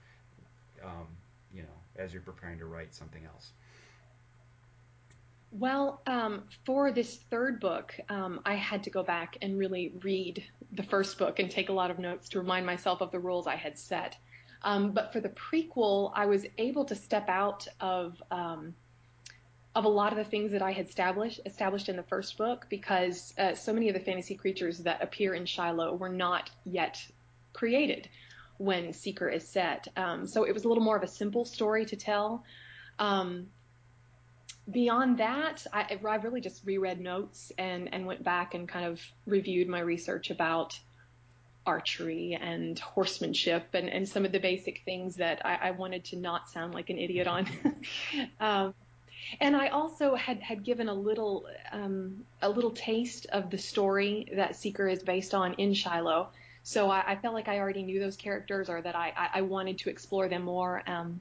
Um, 0.82 1.06
you 1.52 1.62
know, 1.62 1.78
as 1.96 2.12
you're 2.12 2.22
preparing 2.22 2.58
to 2.58 2.66
write 2.66 2.94
something 2.94 3.24
else. 3.24 3.52
Well, 5.58 6.02
um, 6.06 6.42
for 6.66 6.92
this 6.92 7.16
third 7.30 7.60
book, 7.60 7.98
um, 8.10 8.40
I 8.44 8.56
had 8.56 8.82
to 8.84 8.90
go 8.90 9.02
back 9.02 9.38
and 9.40 9.58
really 9.58 9.94
read 10.02 10.44
the 10.72 10.82
first 10.82 11.16
book 11.16 11.38
and 11.38 11.50
take 11.50 11.70
a 11.70 11.72
lot 11.72 11.90
of 11.90 11.98
notes 11.98 12.28
to 12.30 12.40
remind 12.40 12.66
myself 12.66 13.00
of 13.00 13.10
the 13.10 13.18
rules 13.18 13.46
I 13.46 13.56
had 13.56 13.78
set. 13.78 14.18
Um, 14.62 14.92
but 14.92 15.14
for 15.14 15.20
the 15.20 15.30
prequel, 15.30 16.12
I 16.14 16.26
was 16.26 16.44
able 16.58 16.84
to 16.86 16.94
step 16.94 17.30
out 17.30 17.66
of 17.80 18.22
um, 18.30 18.74
of 19.74 19.84
a 19.84 19.88
lot 19.88 20.12
of 20.12 20.18
the 20.18 20.24
things 20.24 20.52
that 20.52 20.62
I 20.62 20.72
had 20.72 20.88
established 20.88 21.40
established 21.46 21.88
in 21.88 21.96
the 21.96 22.02
first 22.02 22.36
book 22.36 22.66
because 22.68 23.32
uh, 23.38 23.54
so 23.54 23.72
many 23.72 23.88
of 23.88 23.94
the 23.94 24.00
fantasy 24.00 24.34
creatures 24.34 24.78
that 24.80 25.02
appear 25.02 25.34
in 25.34 25.46
Shiloh 25.46 25.94
were 25.94 26.10
not 26.10 26.50
yet 26.66 27.02
created 27.54 28.08
when 28.58 28.92
Seeker 28.92 29.28
is 29.28 29.46
set. 29.48 29.88
Um, 29.96 30.26
so 30.26 30.44
it 30.44 30.52
was 30.52 30.64
a 30.64 30.68
little 30.68 30.84
more 30.84 30.96
of 30.96 31.02
a 31.02 31.08
simple 31.08 31.46
story 31.46 31.86
to 31.86 31.96
tell. 31.96 32.44
Um, 32.98 33.48
beyond 34.70 35.18
that, 35.18 35.66
I, 35.72 35.98
I 36.04 36.16
really 36.16 36.40
just 36.40 36.64
reread 36.64 37.00
notes 37.00 37.52
and, 37.58 37.92
and 37.92 38.06
went 38.06 38.22
back 38.22 38.54
and 38.54 38.68
kind 38.68 38.86
of 38.86 39.00
reviewed 39.26 39.68
my 39.68 39.80
research 39.80 40.30
about 40.30 40.78
archery 41.66 42.38
and 42.40 42.78
horsemanship 42.78 43.68
and, 43.74 43.88
and 43.88 44.08
some 44.08 44.24
of 44.24 44.32
the 44.32 44.38
basic 44.38 44.82
things 44.84 45.16
that 45.16 45.44
I, 45.44 45.56
I 45.62 45.70
wanted 45.72 46.04
to 46.06 46.16
not 46.16 46.48
sound 46.48 46.74
like 46.74 46.90
an 46.90 46.98
idiot 46.98 47.26
on. 47.26 47.48
um, 48.40 48.74
and 49.40 49.56
I 49.56 49.68
also 49.68 50.14
had, 50.14 50.40
had 50.40 50.62
given 50.62 50.88
a 50.88 50.94
little 50.94 51.46
um, 51.72 52.24
a 52.42 52.48
little 52.48 52.70
taste 52.70 53.26
of 53.32 53.50
the 53.50 53.58
story 53.58 54.28
that 54.36 54.54
Seeker 54.54 54.86
is 54.86 55.02
based 55.02 55.34
on 55.34 55.54
in 55.54 55.74
Shiloh. 55.74 56.28
So 56.62 56.90
I, 56.90 57.12
I 57.12 57.16
felt 57.16 57.34
like 57.34 57.48
I 57.48 57.58
already 57.58 57.82
knew 57.82 57.98
those 57.98 58.16
characters 58.16 58.68
or 58.68 58.80
that 58.82 58.94
I, 58.94 59.12
I 59.34 59.42
wanted 59.42 59.78
to 59.78 59.90
explore 59.90 60.28
them 60.28 60.42
more. 60.42 60.82
Um, 60.86 61.20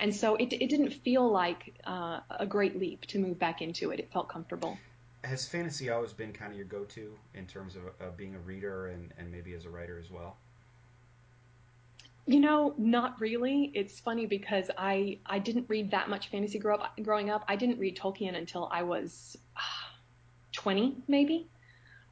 and 0.00 0.14
so 0.14 0.36
it, 0.36 0.52
it 0.52 0.68
didn't 0.68 0.90
feel 0.90 1.30
like 1.30 1.74
uh, 1.84 2.20
a 2.30 2.46
great 2.46 2.78
leap 2.78 3.06
to 3.06 3.18
move 3.18 3.38
back 3.38 3.62
into 3.62 3.90
it. 3.90 4.00
It 4.00 4.12
felt 4.12 4.28
comfortable. 4.28 4.78
Has 5.24 5.46
fantasy 5.46 5.90
always 5.90 6.12
been 6.12 6.32
kind 6.32 6.52
of 6.52 6.56
your 6.56 6.66
go-to 6.66 7.12
in 7.34 7.46
terms 7.46 7.74
of 7.76 7.82
uh, 8.00 8.10
being 8.16 8.34
a 8.34 8.38
reader 8.38 8.88
and, 8.88 9.12
and 9.18 9.30
maybe 9.30 9.54
as 9.54 9.64
a 9.64 9.70
writer 9.70 9.98
as 9.98 10.10
well? 10.10 10.36
You 12.26 12.40
know, 12.40 12.74
not 12.76 13.20
really. 13.20 13.70
It's 13.74 14.00
funny 14.00 14.26
because 14.26 14.68
I 14.76 15.18
I 15.26 15.38
didn't 15.38 15.66
read 15.68 15.92
that 15.92 16.08
much 16.08 16.28
fantasy 16.28 16.58
grow 16.58 16.76
up, 16.76 16.98
growing 17.02 17.30
up. 17.30 17.44
I 17.46 17.54
didn't 17.54 17.78
read 17.78 17.96
Tolkien 17.96 18.36
until 18.36 18.68
I 18.72 18.82
was 18.82 19.38
uh, 19.56 19.60
20, 20.52 20.96
maybe. 21.06 21.46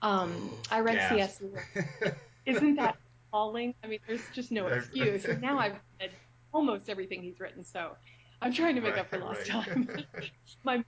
Um, 0.03 0.51
I 0.71 0.81
read 0.81 1.09
C.S. 1.09 1.41
Lewis. 1.41 2.15
Isn't 2.47 2.77
that 2.77 2.97
appalling? 3.29 3.75
I 3.83 3.89
mean, 3.89 3.99
there's 4.07 4.21
just 4.33 4.53
no 4.53 4.67
excuse. 4.69 5.25
And 5.25 5.43
now 5.43 5.59
I've 5.59 5.77
read 6.01 6.11
almost 6.55 6.89
everything 6.89 7.23
he's 7.23 7.41
written. 7.41 7.65
So 7.65 7.91
I'm 8.41 8.53
trying 8.53 8.77
to 8.77 8.81
make 8.81 8.93
right, 8.95 9.01
up 9.01 9.11
for 9.11 9.19
lost 9.19 9.53
right. 9.53 9.65
time. 9.65 9.89
My 10.65 10.85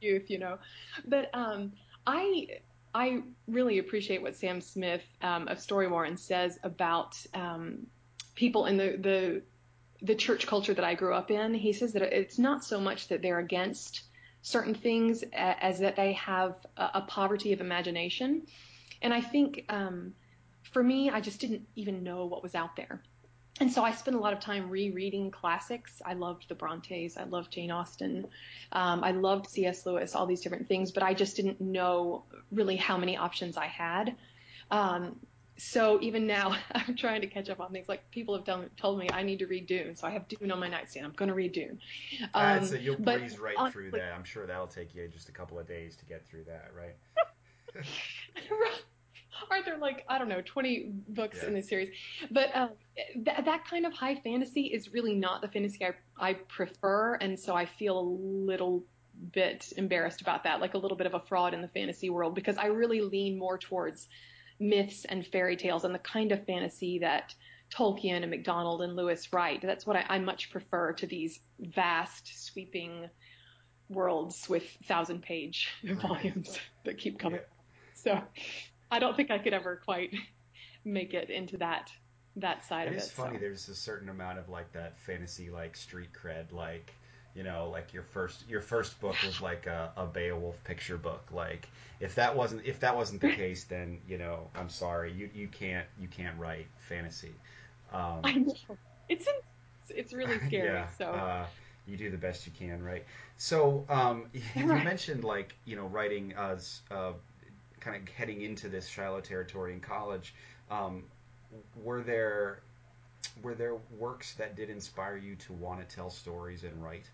youth, 0.00 0.30
you 0.30 0.38
know. 0.38 0.58
But 1.06 1.30
um, 1.34 1.72
I 2.06 2.60
I 2.94 3.22
really 3.46 3.78
appreciate 3.78 4.22
what 4.22 4.36
Sam 4.36 4.60
Smith 4.60 5.02
um, 5.22 5.46
of 5.46 5.58
Storywarren 5.58 6.18
says 6.18 6.58
about 6.64 7.16
um, 7.34 7.86
people 8.34 8.66
in 8.66 8.76
the, 8.76 8.96
the 8.98 9.42
the 10.02 10.14
church 10.14 10.46
culture 10.46 10.72
that 10.72 10.84
I 10.84 10.94
grew 10.94 11.14
up 11.14 11.30
in. 11.30 11.52
He 11.52 11.72
says 11.74 11.92
that 11.92 12.02
it's 12.02 12.38
not 12.38 12.64
so 12.64 12.80
much 12.80 13.08
that 13.08 13.20
they're 13.20 13.38
against 13.38 14.02
certain 14.42 14.74
things 14.74 15.22
as 15.34 15.80
that 15.80 15.96
they 15.96 16.14
have 16.14 16.54
a, 16.76 16.90
a 16.94 17.00
poverty 17.02 17.52
of 17.52 17.60
imagination. 17.60 18.46
And 19.02 19.12
I 19.12 19.20
think 19.20 19.66
um, 19.68 20.14
for 20.72 20.82
me, 20.82 21.10
I 21.10 21.20
just 21.20 21.38
didn't 21.38 21.66
even 21.76 22.02
know 22.02 22.24
what 22.24 22.42
was 22.42 22.54
out 22.54 22.76
there. 22.76 23.02
And 23.60 23.70
so 23.70 23.84
I 23.84 23.92
spent 23.92 24.16
a 24.16 24.20
lot 24.20 24.32
of 24.32 24.40
time 24.40 24.70
rereading 24.70 25.30
classics. 25.30 26.00
I 26.04 26.14
loved 26.14 26.48
the 26.48 26.54
Brontes. 26.54 27.18
I 27.18 27.24
loved 27.24 27.52
Jane 27.52 27.70
Austen. 27.70 28.26
Um, 28.72 29.04
I 29.04 29.10
loved 29.10 29.48
C.S. 29.48 29.84
Lewis, 29.84 30.14
all 30.14 30.24
these 30.24 30.40
different 30.40 30.66
things, 30.66 30.90
but 30.90 31.02
I 31.02 31.12
just 31.12 31.36
didn't 31.36 31.60
know 31.60 32.24
really 32.50 32.76
how 32.76 32.96
many 32.96 33.18
options 33.18 33.58
I 33.58 33.66
had. 33.66 34.16
Um, 34.70 35.20
so 35.58 35.98
even 36.00 36.26
now, 36.26 36.56
I'm 36.74 36.96
trying 36.96 37.20
to 37.20 37.26
catch 37.26 37.50
up 37.50 37.60
on 37.60 37.70
things. 37.70 37.86
Like 37.86 38.10
people 38.10 38.34
have 38.34 38.46
done, 38.46 38.70
told 38.78 38.98
me 38.98 39.08
I 39.12 39.22
need 39.22 39.40
to 39.40 39.46
read 39.46 39.66
Dune, 39.66 39.94
so 39.94 40.06
I 40.06 40.10
have 40.12 40.26
Dune 40.26 40.50
on 40.50 40.58
my 40.58 40.68
nightstand. 40.68 41.04
I'm 41.04 41.12
going 41.12 41.28
to 41.28 41.34
read 41.34 41.52
Dune. 41.52 41.78
Um, 42.32 42.64
so 42.64 42.76
you'll 42.76 42.96
breeze 42.96 43.38
right 43.38 43.54
honestly, 43.58 43.90
through 43.90 43.90
that. 43.98 44.14
I'm 44.14 44.24
sure 44.24 44.46
that'll 44.46 44.68
take 44.68 44.94
you 44.94 45.06
just 45.08 45.28
a 45.28 45.32
couple 45.32 45.58
of 45.58 45.68
days 45.68 45.96
to 45.96 46.06
get 46.06 46.26
through 46.26 46.44
that, 46.44 46.70
right? 46.74 46.96
Are 49.50 49.62
there 49.64 49.78
like 49.78 50.04
I 50.08 50.18
don't 50.18 50.28
know 50.28 50.42
20 50.44 50.92
books 51.08 51.38
yeah. 51.40 51.48
in 51.48 51.54
this 51.54 51.68
series? 51.68 51.90
But 52.30 52.54
um, 52.54 52.70
th- 53.14 53.44
that 53.44 53.64
kind 53.68 53.86
of 53.86 53.92
high 53.92 54.16
fantasy 54.16 54.62
is 54.62 54.92
really 54.92 55.14
not 55.14 55.42
the 55.42 55.48
fantasy 55.48 55.84
I, 55.84 55.92
I 56.18 56.34
prefer, 56.34 57.14
and 57.16 57.38
so 57.38 57.54
I 57.54 57.66
feel 57.66 57.98
a 57.98 58.06
little 58.46 58.84
bit 59.32 59.72
embarrassed 59.76 60.20
about 60.20 60.44
that, 60.44 60.60
like 60.60 60.74
a 60.74 60.78
little 60.78 60.96
bit 60.96 61.06
of 61.06 61.14
a 61.14 61.20
fraud 61.20 61.54
in 61.54 61.60
the 61.60 61.68
fantasy 61.68 62.10
world, 62.10 62.34
because 62.34 62.56
I 62.56 62.66
really 62.66 63.00
lean 63.00 63.38
more 63.38 63.58
towards 63.58 64.08
myths 64.58 65.04
and 65.04 65.26
fairy 65.26 65.56
tales 65.56 65.84
and 65.84 65.94
the 65.94 65.98
kind 65.98 66.32
of 66.32 66.44
fantasy 66.46 66.98
that 66.98 67.34
Tolkien 67.74 68.22
and 68.22 68.30
MacDonald 68.30 68.82
and 68.82 68.96
Lewis 68.96 69.32
write. 69.32 69.62
That's 69.62 69.86
what 69.86 69.96
I, 69.96 70.04
I 70.08 70.18
much 70.18 70.50
prefer 70.50 70.92
to 70.94 71.06
these 71.06 71.40
vast, 71.58 72.46
sweeping 72.46 73.08
worlds 73.88 74.48
with 74.48 74.64
thousand 74.86 75.22
page 75.22 75.68
volumes 75.84 76.58
that 76.84 76.98
keep 76.98 77.18
coming. 77.18 77.40
Yeah. 77.40 77.46
So 77.94 78.20
I 78.90 78.98
don't 78.98 79.16
think 79.16 79.30
I 79.30 79.38
could 79.38 79.52
ever 79.52 79.80
quite 79.84 80.14
make 80.84 81.14
it 81.14 81.30
into 81.30 81.56
that 81.58 81.92
that 82.36 82.64
side 82.64 82.86
it 82.86 82.88
of 82.88 82.94
it. 82.94 82.96
It 82.96 83.02
is 83.02 83.10
funny. 83.10 83.36
So. 83.36 83.40
There's 83.40 83.68
a 83.68 83.74
certain 83.74 84.08
amount 84.08 84.38
of 84.38 84.48
like 84.48 84.72
that 84.72 84.98
fantasy 84.98 85.50
like 85.50 85.76
street 85.76 86.10
cred, 86.12 86.52
like 86.52 86.92
you 87.34 87.44
know, 87.44 87.68
like 87.70 87.92
your 87.92 88.02
first 88.02 88.48
your 88.48 88.60
first 88.60 89.00
book 89.00 89.16
was 89.24 89.40
like 89.40 89.66
a, 89.66 89.92
a 89.96 90.06
Beowulf 90.06 90.62
picture 90.64 90.96
book. 90.96 91.22
Like 91.30 91.68
if 92.00 92.14
that 92.16 92.34
wasn't 92.34 92.64
if 92.64 92.80
that 92.80 92.96
wasn't 92.96 93.20
the 93.20 93.32
case, 93.34 93.64
then 93.64 93.98
you 94.08 94.18
know 94.18 94.48
I'm 94.54 94.68
sorry, 94.68 95.12
you 95.12 95.30
you 95.34 95.48
can't 95.48 95.86
you 95.98 96.08
can't 96.08 96.38
write 96.38 96.66
fantasy. 96.78 97.34
Um, 97.92 98.20
I 98.24 98.32
know 98.34 98.54
it's 99.08 99.26
it's 99.88 100.12
really 100.12 100.38
scary. 100.46 100.68
yeah, 100.68 100.88
so. 100.96 101.06
Uh, 101.06 101.46
you 101.86 101.96
do 101.96 102.10
the 102.10 102.18
best 102.18 102.46
you 102.46 102.52
can, 102.56 102.82
right? 102.82 103.04
So 103.36 103.84
um, 103.88 104.26
you 104.54 104.66
right. 104.66 104.84
mentioned 104.84 105.24
like 105.24 105.56
you 105.64 105.76
know 105.76 105.86
writing 105.86 106.34
as 106.36 106.82
uh, 106.90 107.12
kind 107.80 107.96
of 107.96 108.08
heading 108.14 108.42
into 108.42 108.68
this 108.68 108.86
Shiloh 108.86 109.20
territory 109.20 109.72
in 109.72 109.80
college, 109.80 110.34
um, 110.70 111.04
were 111.82 112.02
there 112.02 112.60
were 113.42 113.54
there 113.54 113.76
works 113.98 114.34
that 114.34 114.56
did 114.56 114.70
inspire 114.70 115.16
you 115.16 115.34
to 115.36 115.52
want 115.52 115.86
to 115.86 115.94
tell 115.96 116.10
stories 116.10 116.64
and 116.64 116.82
write? 116.82 117.06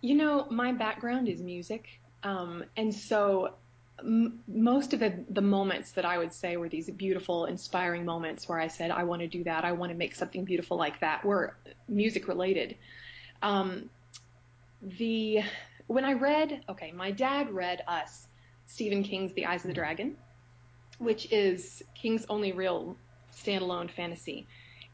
You 0.00 0.14
know, 0.14 0.46
my 0.50 0.72
background 0.72 1.28
is 1.28 1.40
music, 1.40 2.00
um, 2.22 2.64
and 2.76 2.94
so 2.94 3.54
m- 4.00 4.42
most 4.48 4.92
of 4.92 5.00
the, 5.00 5.14
the 5.30 5.40
moments 5.40 5.92
that 5.92 6.04
I 6.04 6.18
would 6.18 6.32
say 6.32 6.56
were 6.56 6.68
these 6.68 6.90
beautiful, 6.90 7.46
inspiring 7.46 8.04
moments 8.04 8.48
where 8.48 8.58
I 8.58 8.68
said, 8.68 8.90
I 8.90 9.04
want 9.04 9.22
to 9.22 9.28
do 9.28 9.44
that. 9.44 9.64
I 9.64 9.72
want 9.72 9.92
to 9.92 9.96
make 9.96 10.14
something 10.14 10.44
beautiful 10.44 10.76
like 10.76 11.00
that 11.00 11.24
were 11.24 11.56
music 11.88 12.28
related. 12.28 12.76
Um, 13.42 13.90
the, 14.82 15.42
when 15.86 16.04
I 16.04 16.12
read, 16.14 16.62
okay, 16.68 16.92
my 16.92 17.10
dad 17.10 17.50
read 17.50 17.82
us 17.86 18.26
Stephen 18.66 19.02
King's 19.02 19.32
The 19.34 19.46
Eyes 19.46 19.62
of 19.64 19.68
the 19.68 19.74
Dragon, 19.74 20.16
which 20.98 21.30
is 21.32 21.82
King's 21.94 22.26
only 22.28 22.52
real 22.52 22.96
standalone 23.32 23.90
fantasy. 23.90 24.46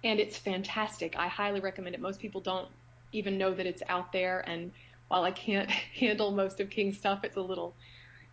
And 0.04 0.20
it's 0.20 0.36
fantastic. 0.36 1.16
I 1.16 1.28
highly 1.28 1.60
recommend 1.60 1.94
it. 1.94 2.00
Most 2.00 2.20
people 2.20 2.40
don't 2.40 2.68
even 3.12 3.38
know 3.38 3.54
that 3.54 3.66
it's 3.66 3.82
out 3.88 4.12
there. 4.12 4.40
And 4.46 4.72
while 5.08 5.22
I 5.22 5.30
can't 5.30 5.70
handle 5.98 6.30
most 6.30 6.60
of 6.60 6.70
King's 6.70 6.98
stuff, 6.98 7.24
it's 7.24 7.36
a 7.36 7.42
little 7.42 7.74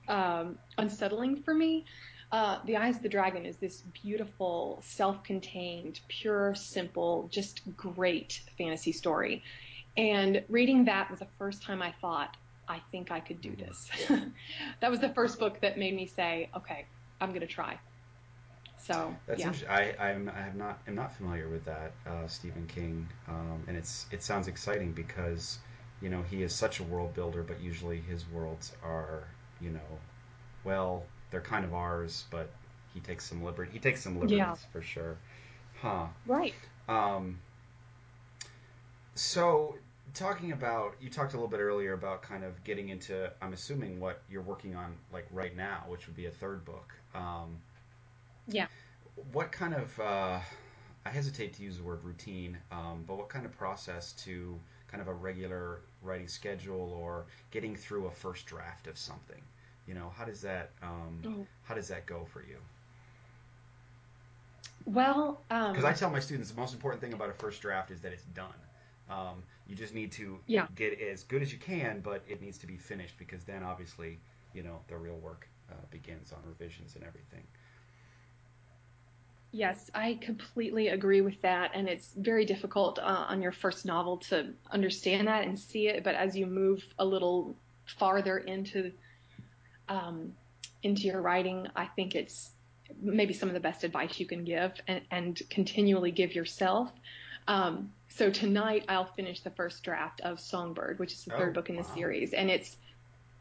um, 0.08 0.58
unsettling 0.78 1.44
for 1.44 1.54
me. 1.54 1.86
Uh, 2.32 2.60
the 2.66 2.78
Eyes 2.78 2.98
of 2.98 3.02
the 3.02 3.10
Dragon 3.10 3.46
is 3.46 3.56
this 3.58 3.84
beautiful, 4.04 4.80
self-contained, 4.86 6.00
pure, 6.08 6.54
simple, 6.54 7.28
just 7.32 7.62
great 7.76 8.42
fantasy 8.58 8.92
story. 8.92 9.42
And 9.98 10.44
reading 10.48 10.86
that 10.86 11.10
was 11.10 11.20
the 11.20 11.28
first 11.40 11.64
time 11.64 11.82
I 11.82 11.92
thought, 12.00 12.38
I 12.70 12.82
think 12.92 13.12
I 13.12 13.20
could 13.20 13.42
do 13.42 13.56
this. 13.56 13.90
that 14.82 14.92
was 14.92 15.00
the 15.00 15.10
first 15.10 15.40
book 15.40 15.60
that 15.62 15.78
made 15.78 15.96
me 15.96 16.06
say, 16.06 16.50
okay, 16.56 16.86
I'm 17.20 17.30
going 17.30 17.42
to 17.42 17.48
try. 17.48 17.80
So 18.78 19.14
that's 19.28 19.42
yeah. 19.42 19.54
I 19.70 19.94
I'm 20.00 20.30
I 20.30 20.42
have 20.42 20.56
not 20.56 20.80
am 20.88 20.96
not 20.96 21.14
familiar 21.16 21.50
with 21.50 21.66
that 21.66 21.92
uh, 22.08 22.28
Stephen 22.28 22.66
King, 22.68 23.08
um, 23.28 23.64
and 23.68 23.76
it's 23.76 24.06
it 24.12 24.24
sounds 24.24 24.48
exciting 24.48 24.94
because 24.94 25.60
you 26.02 26.10
know 26.10 26.24
he 26.24 26.44
is 26.44 26.54
such 26.56 26.80
a 26.80 26.84
world 26.84 27.14
builder, 27.14 27.44
but 27.44 27.60
usually 27.60 28.00
his 28.00 28.24
worlds 28.30 28.72
are 28.84 29.24
you 29.60 29.70
know 29.72 30.00
well 30.64 31.04
they're 31.30 31.42
kind 31.42 31.66
of 31.66 31.74
ours, 31.74 32.26
but 32.32 32.50
he 32.94 33.00
takes 33.02 33.26
some 33.26 33.44
liberty. 33.44 33.72
He 33.74 33.80
takes 33.80 34.02
some 34.02 34.16
liberties 34.16 34.38
Yeah. 34.38 34.56
for 34.72 34.82
sure. 34.82 35.18
Huh. 35.82 36.08
Right. 36.26 36.54
Um, 36.88 37.40
so 39.16 39.76
talking 40.14 40.52
about 40.52 40.96
you 41.02 41.10
talked 41.10 41.34
a 41.34 41.36
little 41.36 41.50
bit 41.50 41.60
earlier 41.60 41.94
about 41.94 42.22
kind 42.22 42.44
of 42.44 42.64
getting 42.64 42.90
into 42.90 43.32
I'm 43.42 43.54
assuming 43.54 44.00
what 44.00 44.22
you're 44.30 44.42
working 44.42 44.76
on 44.76 44.96
like 45.14 45.28
right 45.32 45.56
now, 45.56 45.84
which 45.88 46.08
would 46.08 46.16
be 46.16 46.26
a 46.28 46.32
third 46.32 46.66
book. 46.66 46.94
Um, 47.16 47.58
Yeah. 48.48 48.68
what 49.32 49.52
kind 49.52 49.74
of 49.74 50.00
uh, 50.00 50.40
I 51.06 51.10
hesitate 51.10 51.54
to 51.56 51.64
use 51.64 51.78
the 51.78 51.84
word 51.84 52.04
routine, 52.04 52.58
um, 52.72 53.04
but 53.08 53.18
what 53.18 53.30
kind 53.30 53.46
of 53.46 53.52
process 53.58 54.14
to 54.24 54.58
kind 54.88 55.02
of 55.02 55.08
a 55.08 55.14
regular 55.14 55.82
writing 56.02 56.28
schedule 56.28 56.98
or 57.00 57.26
getting 57.52 57.76
through 57.76 58.08
a 58.08 58.12
first 58.12 58.46
draft 58.46 58.88
of 58.88 58.98
something? 58.98 59.42
You 59.88 59.94
know, 59.96 60.12
how 60.16 60.26
does 60.26 60.42
that 60.42 60.72
um, 60.82 61.22
Oh. 61.26 61.46
how 61.64 61.76
does 61.76 61.88
that 61.90 62.06
go 62.06 62.26
for 62.32 62.42
you? 62.42 62.58
Well, 64.86 65.42
um, 65.52 65.72
Because 65.74 65.86
I 65.86 65.94
tell 65.94 66.10
my 66.10 66.20
students 66.20 66.52
the 66.52 66.60
most 66.60 66.74
important 66.74 67.02
thing 67.02 67.14
about 67.14 67.30
a 67.30 67.34
first 67.34 67.62
draft 67.62 67.92
is 67.92 68.02
that 68.02 68.12
it's 68.12 68.24
done. 68.24 68.48
Um, 69.10 69.44
you 69.68 69.76
just 69.76 69.94
need 69.94 70.12
to 70.14 70.40
Yeah. 70.48 70.68
get 70.76 71.00
as 71.00 71.24
good 71.24 71.42
as 71.42 71.52
you 71.52 71.60
can, 71.60 72.02
but 72.02 72.24
it 72.28 72.42
needs 72.42 72.58
to 72.60 72.68
be 72.68 72.78
finished 72.78 73.18
because 73.18 73.44
then 73.44 73.64
obviously, 73.64 74.20
you 74.54 74.64
know, 74.64 74.80
the 74.88 74.98
real 74.98 75.18
work 75.18 75.48
uh, 75.72 75.76
begins 75.90 76.32
on 76.32 76.40
revisions 76.46 76.96
and 76.96 77.04
everything. 77.04 77.44
Yes, 79.52 79.90
I 79.96 80.20
completely 80.22 80.90
agree 80.90 81.22
with 81.22 81.42
that. 81.42 81.72
And 81.74 81.90
it's 81.90 82.14
very 82.16 82.46
difficult 82.46 83.00
uh, 83.00 83.26
on 83.30 83.42
your 83.42 83.52
first 83.52 83.86
novel 83.86 84.18
to 84.30 84.54
understand 84.72 85.28
that 85.28 85.46
and 85.48 85.58
see 85.58 85.88
it. 85.88 86.04
But 86.04 86.16
as 86.16 86.36
you 86.38 86.46
move 86.46 86.84
a 87.00 87.06
little 87.06 87.56
farther 87.98 88.38
into 88.38 88.92
um, 89.88 90.34
into 90.84 91.02
your 91.04 91.22
writing, 91.22 91.68
I 91.76 91.86
think 91.88 92.16
it's 92.16 92.52
maybe 93.02 93.34
some 93.34 93.50
of 93.50 93.54
the 93.54 93.60
best 93.60 93.84
advice 93.84 94.20
you 94.20 94.26
can 94.26 94.44
give 94.44 94.74
and, 94.88 95.02
and 95.12 95.42
continually 95.50 96.12
give 96.12 96.36
yourself. 96.36 96.92
Um, 97.48 97.92
so 98.10 98.32
tonight 98.32 98.86
I'll 98.90 99.06
finish 99.14 99.42
the 99.44 99.52
first 99.52 99.84
draft 99.84 100.22
of 100.22 100.40
Songbird, 100.40 101.00
which 101.00 101.14
is 101.14 101.24
the 101.24 101.32
Oh, 101.32 101.34
third 101.34 101.54
book 101.54 101.70
in 101.70 101.78
the 101.78 101.84
wow. 101.84 101.86
series, 101.86 102.34
and 102.34 102.50
it's 102.50 102.78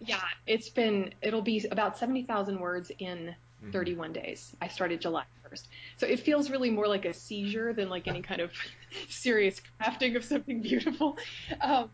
yeah, 0.00 0.22
it's 0.46 0.70
been 0.70 1.14
it'll 1.22 1.42
be 1.42 1.64
about 1.70 1.98
seventy 1.98 2.26
thousand 2.26 2.60
words 2.60 2.92
in 2.98 3.36
Mhm. 3.60 3.72
31 3.72 4.12
days. 4.12 4.54
I 4.60 4.68
started 4.68 5.00
July 5.02 5.24
1st. 5.50 5.68
So 5.98 6.06
it 6.06 6.20
feels 6.20 6.50
really 6.50 6.70
more 6.70 6.88
like 6.88 7.04
a 7.04 7.12
seizure 7.14 7.74
than 7.74 7.88
like 7.90 8.08
any 8.08 8.22
kind 8.22 8.40
of 8.40 8.52
serious 9.08 9.60
crafting 9.82 10.16
of 10.16 10.24
something 10.24 10.62
beautiful. 10.62 11.18
Um, 11.60 11.92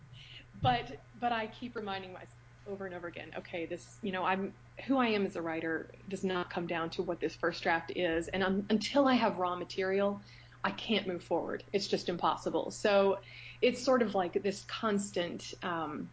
but 0.54 0.92
but 1.14 1.32
I 1.32 1.46
keep 1.48 1.76
reminding 1.76 2.12
myself 2.12 2.30
over 2.66 2.86
and 2.86 2.94
over 2.94 3.06
again, 3.08 3.30
okay, 3.38 3.66
this, 3.66 3.98
you 4.02 4.12
know, 4.12 4.24
I'm 4.24 4.56
who 4.86 4.96
I 4.98 5.08
am 5.08 5.26
as 5.26 5.36
a 5.36 5.42
writer 5.42 5.90
does 6.08 6.24
not 6.24 6.50
come 6.50 6.66
down 6.66 6.90
to 6.90 7.02
what 7.02 7.20
this 7.20 7.36
first 7.36 7.62
draft 7.62 7.92
is, 7.94 8.28
and 8.28 8.42
un 8.42 8.66
until 8.70 9.06
I 9.06 9.14
have 9.14 9.38
raw 9.38 9.56
material, 9.56 10.22
I 10.64 10.70
can't 10.70 11.06
move 11.06 11.22
forward. 11.22 11.62
It's 11.72 11.86
just 11.86 12.08
impossible. 12.08 12.70
So 12.70 13.18
it's 13.60 13.82
sort 13.82 14.00
of 14.00 14.14
like 14.14 14.42
this 14.42 14.64
constant 14.66 15.52
um, 15.62 16.08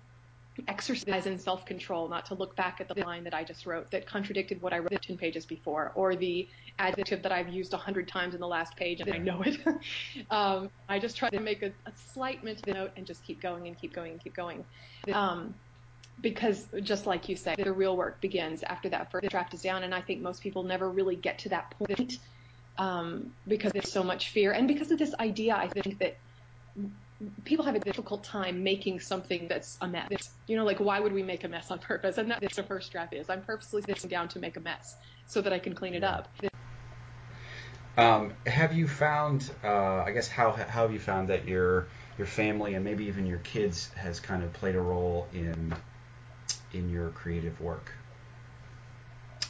exercise 0.67 1.25
in 1.25 1.39
self-control, 1.39 2.09
not 2.09 2.25
to 2.25 2.35
look 2.35 2.53
back 2.57 2.81
at 2.81 2.89
the 2.89 3.01
line 3.05 3.23
that 3.23 3.33
I 3.33 3.45
just 3.45 3.65
wrote 3.65 3.89
that 3.91 4.05
contradicted 4.05 4.61
what 4.61 4.73
I 4.73 4.79
wrote 4.79 5.01
10 5.01 5.17
pages 5.17 5.45
before, 5.45 5.93
or 5.95 6.17
the 6.17 6.49
adjective 6.79 7.23
that 7.23 7.31
I've 7.31 7.47
used 7.47 7.73
a 7.73 7.77
hundred 7.77 8.09
times 8.09 8.35
in 8.35 8.41
the 8.41 8.47
last 8.47 8.75
page 8.75 8.99
and 8.99 9.13
I 9.13 9.17
know 9.17 9.41
it. 9.41 9.57
um, 10.29 10.69
I 10.89 10.99
just 10.99 11.15
try 11.15 11.29
to 11.29 11.39
make 11.39 11.63
a, 11.63 11.67
a 11.85 11.93
slight 12.13 12.43
mental 12.43 12.73
note 12.73 12.91
and 12.97 13.05
just 13.05 13.23
keep 13.23 13.41
going 13.41 13.67
and 13.67 13.79
keep 13.79 13.93
going 13.93 14.11
and 14.11 14.21
keep 14.21 14.35
going. 14.35 14.65
Um, 15.13 15.55
because 16.19 16.67
just 16.83 17.05
like 17.07 17.29
you 17.29 17.35
say, 17.37 17.55
the 17.57 17.71
real 17.71 17.95
work 17.95 18.19
begins 18.21 18.63
after 18.63 18.89
that 18.89 19.09
first 19.11 19.29
draft 19.29 19.53
is 19.53 19.61
down, 19.61 19.83
and 19.83 19.95
I 19.95 20.01
think 20.01 20.21
most 20.21 20.43
people 20.43 20.61
never 20.61 20.89
really 20.89 21.15
get 21.15 21.39
to 21.39 21.49
that 21.49 21.73
point 21.79 22.19
um, 22.77 23.31
because 23.47 23.71
there's 23.73 23.91
so 23.91 24.03
much 24.03 24.29
fear, 24.29 24.51
and 24.51 24.67
because 24.67 24.91
of 24.91 24.99
this 24.99 25.13
idea, 25.19 25.55
I 25.55 25.67
think 25.67 25.99
that 25.99 26.17
people 27.43 27.65
have 27.65 27.75
a 27.75 27.79
difficult 27.79 28.23
time 28.23 28.63
making 28.63 28.99
something 28.99 29.47
that's 29.47 29.77
a 29.81 29.87
mess. 29.87 30.31
You 30.47 30.55
know, 30.55 30.65
like 30.65 30.79
why 30.79 30.99
would 30.99 31.13
we 31.13 31.23
make 31.23 31.43
a 31.43 31.47
mess 31.47 31.71
on 31.71 31.79
purpose? 31.79 32.17
And 32.17 32.31
that's 32.31 32.55
the 32.55 32.63
first 32.63 32.91
draft 32.91 33.13
is. 33.13 33.29
I'm 33.29 33.41
purposely 33.41 33.81
sitting 33.81 34.09
down 34.09 34.27
to 34.29 34.39
make 34.39 34.57
a 34.57 34.61
mess 34.61 34.95
so 35.27 35.41
that 35.41 35.53
I 35.53 35.59
can 35.59 35.73
clean 35.73 35.93
it 35.93 36.03
up. 36.03 36.29
Um, 37.97 38.33
have 38.47 38.73
you 38.73 38.87
found? 38.87 39.51
Uh, 39.63 40.03
I 40.03 40.11
guess 40.11 40.27
how 40.27 40.51
how 40.51 40.83
have 40.83 40.93
you 40.93 40.99
found 40.99 41.27
that 41.29 41.47
your 41.47 41.87
your 42.17 42.27
family 42.27 42.73
and 42.75 42.85
maybe 42.85 43.05
even 43.05 43.25
your 43.25 43.39
kids 43.39 43.89
has 43.95 44.19
kind 44.19 44.43
of 44.43 44.51
played 44.53 44.75
a 44.75 44.81
role 44.81 45.27
in 45.33 45.73
in 46.73 46.89
your 46.89 47.09
creative 47.09 47.59
work? 47.59 47.91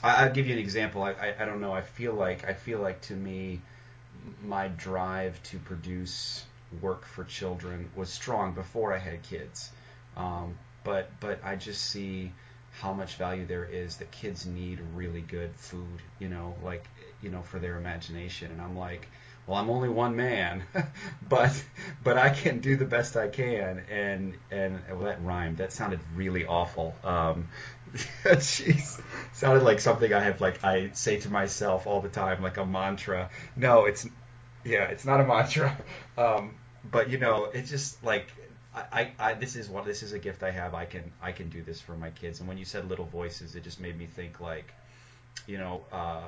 I, 0.03 0.25
I'll 0.25 0.31
give 0.31 0.47
you 0.47 0.53
an 0.53 0.59
example. 0.59 1.03
I, 1.03 1.11
I 1.11 1.35
I 1.39 1.45
don't 1.45 1.61
know. 1.61 1.73
I 1.73 1.81
feel 1.81 2.13
like 2.13 2.47
I 2.47 2.53
feel 2.53 2.79
like 2.79 3.01
to 3.03 3.13
me, 3.13 3.61
my 4.43 4.67
drive 4.69 5.41
to 5.43 5.59
produce 5.59 6.45
work 6.81 7.05
for 7.05 7.23
children 7.23 7.89
was 7.95 8.09
strong 8.09 8.53
before 8.53 8.93
I 8.93 8.97
had 8.97 9.21
kids. 9.23 9.71
Um, 10.15 10.57
but 10.83 11.09
but 11.19 11.43
I 11.43 11.55
just 11.55 11.83
see 11.83 12.31
how 12.79 12.93
much 12.93 13.15
value 13.15 13.45
there 13.45 13.65
is 13.65 13.97
that 13.97 14.11
kids 14.11 14.45
need 14.45 14.79
really 14.95 15.21
good 15.21 15.51
food, 15.55 16.01
you 16.19 16.29
know, 16.29 16.55
like 16.63 16.85
you 17.21 17.29
know, 17.29 17.41
for 17.41 17.59
their 17.59 17.77
imagination. 17.77 18.51
And 18.51 18.61
I'm 18.61 18.77
like, 18.77 19.07
well, 19.45 19.57
I'm 19.57 19.69
only 19.69 19.89
one 19.89 20.15
man, 20.15 20.63
but 21.29 21.51
but 22.03 22.17
I 22.17 22.29
can 22.29 22.59
do 22.59 22.75
the 22.75 22.85
best 22.85 23.17
I 23.17 23.27
can. 23.27 23.83
And 23.89 24.35
and 24.49 24.79
well, 24.89 25.01
that 25.01 25.23
rhymed. 25.23 25.57
That 25.57 25.71
sounded 25.73 25.99
really 26.15 26.45
awful. 26.45 26.95
Um, 27.03 27.49
jeez, 28.23 29.01
sounded 29.33 29.63
like 29.63 29.79
something 29.79 30.13
I 30.13 30.21
have 30.21 30.39
like 30.39 30.63
I 30.63 30.91
say 30.93 31.19
to 31.19 31.29
myself 31.29 31.87
all 31.87 32.01
the 32.01 32.09
time, 32.09 32.41
like 32.41 32.57
a 32.57 32.65
mantra. 32.65 33.29
No, 33.55 33.85
it's 33.85 34.07
yeah, 34.63 34.85
it's 34.85 35.05
not 35.05 35.19
a 35.19 35.25
mantra. 35.25 35.77
Um, 36.17 36.55
but 36.83 37.09
you 37.09 37.17
know, 37.17 37.45
it's 37.45 37.69
just 37.69 38.03
like 38.03 38.27
I, 38.75 38.83
I, 38.91 39.11
I 39.31 39.33
this 39.33 39.55
is 39.55 39.69
what 39.69 39.85
this 39.85 40.03
is 40.03 40.13
a 40.13 40.19
gift 40.19 40.43
I 40.43 40.51
have. 40.51 40.73
I 40.73 40.85
can 40.85 41.11
I 41.21 41.31
can 41.31 41.49
do 41.49 41.61
this 41.63 41.81
for 41.81 41.93
my 41.93 42.09
kids. 42.11 42.39
And 42.39 42.47
when 42.47 42.57
you 42.57 42.65
said 42.65 42.89
little 42.89 43.05
voices, 43.05 43.55
it 43.55 43.63
just 43.63 43.79
made 43.79 43.97
me 43.97 44.05
think 44.05 44.39
like, 44.39 44.73
you 45.47 45.57
know, 45.57 45.81
uh, 45.91 46.27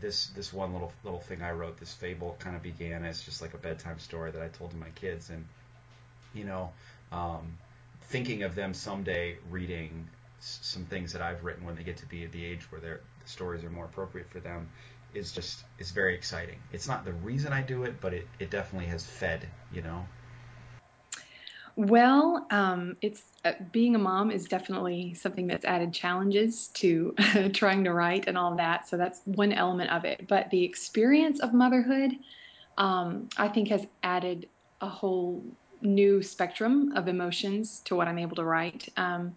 this 0.00 0.28
this 0.28 0.52
one 0.52 0.72
little 0.72 0.92
little 1.04 1.20
thing 1.20 1.42
I 1.42 1.52
wrote, 1.52 1.78
this 1.78 1.92
fable 1.92 2.36
kind 2.38 2.54
of 2.54 2.62
began 2.62 3.04
as 3.04 3.22
just 3.22 3.42
like 3.42 3.54
a 3.54 3.58
bedtime 3.58 3.98
story 3.98 4.30
that 4.30 4.42
I 4.42 4.48
told 4.48 4.70
to 4.70 4.76
my 4.76 4.90
kids, 4.90 5.30
and 5.30 5.44
you 6.34 6.44
know, 6.44 6.70
um, 7.10 7.58
thinking 8.02 8.42
of 8.42 8.54
them 8.54 8.74
someday 8.74 9.36
reading 9.50 10.08
some 10.40 10.84
things 10.84 11.12
that 11.12 11.22
I've 11.22 11.44
written 11.44 11.64
when 11.64 11.74
they 11.74 11.82
get 11.82 11.96
to 11.98 12.06
be 12.06 12.24
at 12.24 12.32
the 12.32 12.44
age 12.44 12.70
where 12.70 12.80
their 12.80 13.00
the 13.20 13.28
stories 13.28 13.64
are 13.64 13.70
more 13.70 13.86
appropriate 13.86 14.30
for 14.30 14.40
them 14.40 14.68
is 15.14 15.32
just 15.32 15.64
is 15.78 15.90
very 15.90 16.14
exciting. 16.14 16.58
It's 16.72 16.86
not 16.86 17.04
the 17.04 17.12
reason 17.12 17.52
I 17.52 17.62
do 17.62 17.84
it, 17.84 18.00
but 18.00 18.12
it, 18.12 18.26
it 18.38 18.50
definitely 18.50 18.88
has 18.88 19.04
fed, 19.04 19.48
you 19.72 19.82
know. 19.82 20.06
Well, 21.76 22.46
um, 22.50 22.96
it's 23.02 23.22
uh, 23.44 23.52
being 23.70 23.94
a 23.94 23.98
mom 23.98 24.32
is 24.32 24.46
definitely 24.46 25.14
something 25.14 25.46
that's 25.46 25.64
added 25.64 25.92
challenges 25.92 26.68
to 26.74 27.14
trying 27.52 27.84
to 27.84 27.92
write 27.92 28.26
and 28.26 28.36
all 28.36 28.56
that. 28.56 28.88
So 28.88 28.96
that's 28.96 29.20
one 29.26 29.52
element 29.52 29.90
of 29.92 30.04
it. 30.04 30.26
But 30.26 30.50
the 30.50 30.64
experience 30.64 31.38
of 31.38 31.54
motherhood, 31.54 32.14
um, 32.78 33.28
I 33.36 33.46
think, 33.46 33.68
has 33.68 33.86
added 34.02 34.48
a 34.80 34.88
whole 34.88 35.44
new 35.80 36.20
spectrum 36.20 36.92
of 36.96 37.06
emotions 37.06 37.80
to 37.84 37.94
what 37.94 38.08
I'm 38.08 38.18
able 38.18 38.34
to 38.36 38.44
write. 38.44 38.88
Um, 38.96 39.36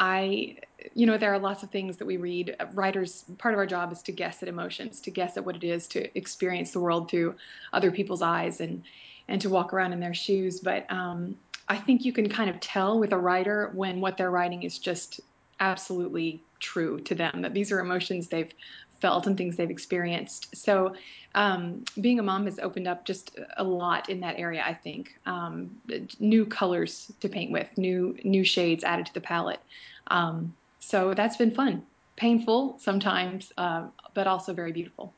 I, 0.00 0.56
you 0.94 1.04
know, 1.04 1.18
there 1.18 1.32
are 1.32 1.38
lots 1.38 1.62
of 1.62 1.70
things 1.70 1.98
that 1.98 2.06
we 2.06 2.16
read. 2.16 2.56
Writers, 2.72 3.26
part 3.36 3.52
of 3.52 3.58
our 3.58 3.66
job 3.66 3.92
is 3.92 4.02
to 4.04 4.12
guess 4.12 4.42
at 4.42 4.48
emotions, 4.48 4.98
to 5.02 5.10
guess 5.10 5.36
at 5.36 5.44
what 5.44 5.56
it 5.56 5.62
is 5.62 5.86
to 5.88 6.18
experience 6.18 6.72
the 6.72 6.80
world 6.80 7.10
through 7.10 7.34
other 7.74 7.92
people's 7.92 8.22
eyes 8.22 8.60
and 8.60 8.82
and 9.28 9.40
to 9.42 9.50
walk 9.50 9.72
around 9.72 9.92
in 9.92 10.00
their 10.00 10.14
shoes. 10.14 10.58
But 10.58 10.90
um, 10.90 11.36
I 11.68 11.76
think 11.76 12.04
you 12.04 12.12
can 12.14 12.28
kind 12.30 12.48
of 12.48 12.58
tell 12.60 12.98
with 12.98 13.12
a 13.12 13.18
writer 13.18 13.70
when 13.74 14.00
what 14.00 14.16
they're 14.16 14.30
writing 14.30 14.62
is 14.62 14.78
just 14.78 15.20
absolutely 15.60 16.42
true 16.60 16.98
to 17.00 17.14
them. 17.14 17.42
That 17.42 17.52
these 17.52 17.70
are 17.70 17.78
emotions 17.78 18.28
they've 18.28 18.52
felt 19.00 19.26
and 19.26 19.36
things 19.36 19.56
they've 19.56 19.70
experienced. 19.70 20.56
So, 20.56 20.94
um, 21.34 21.84
being 22.00 22.18
a 22.18 22.22
mom 22.22 22.44
has 22.46 22.58
opened 22.58 22.88
up 22.88 23.04
just 23.04 23.38
a 23.56 23.64
lot 23.64 24.08
in 24.08 24.20
that 24.20 24.38
area. 24.38 24.62
I 24.66 24.74
think 24.74 25.14
um, 25.26 25.70
new 26.18 26.44
colors 26.44 27.10
to 27.20 27.28
paint 27.28 27.52
with, 27.52 27.68
new 27.76 28.16
new 28.24 28.44
shades 28.44 28.84
added 28.84 29.06
to 29.06 29.14
the 29.14 29.20
palette. 29.20 29.60
Um, 30.08 30.54
so 30.80 31.14
that's 31.14 31.36
been 31.36 31.52
fun, 31.52 31.82
painful 32.16 32.78
sometimes, 32.80 33.52
uh, 33.56 33.86
but 34.14 34.26
also 34.26 34.52
very 34.52 34.72
beautiful. 34.72 35.12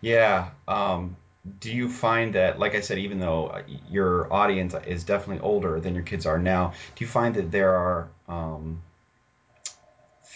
Yeah. 0.00 0.50
Um, 0.66 1.16
do 1.60 1.72
you 1.72 1.88
find 1.88 2.34
that, 2.34 2.58
like 2.58 2.74
I 2.74 2.80
said, 2.80 2.98
even 2.98 3.18
though 3.18 3.48
uh, 3.48 3.62
your 3.90 4.32
audience 4.32 4.74
is 4.86 5.04
definitely 5.04 5.40
older 5.40 5.78
than 5.80 5.94
your 5.94 6.04
kids 6.04 6.24
are 6.24 6.38
now, 6.38 6.72
do 6.94 7.04
you 7.04 7.08
find 7.08 7.34
that 7.34 7.50
there 7.50 7.74
are 7.74 8.08
um, 8.28 8.80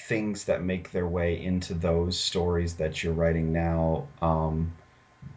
things 0.09 0.44
that 0.44 0.62
make 0.62 0.90
their 0.90 1.07
way 1.07 1.42
into 1.42 1.75
those 1.75 2.18
stories 2.18 2.75
that 2.75 3.03
you're 3.03 3.12
writing 3.12 3.53
now 3.53 4.09
um, 4.23 4.73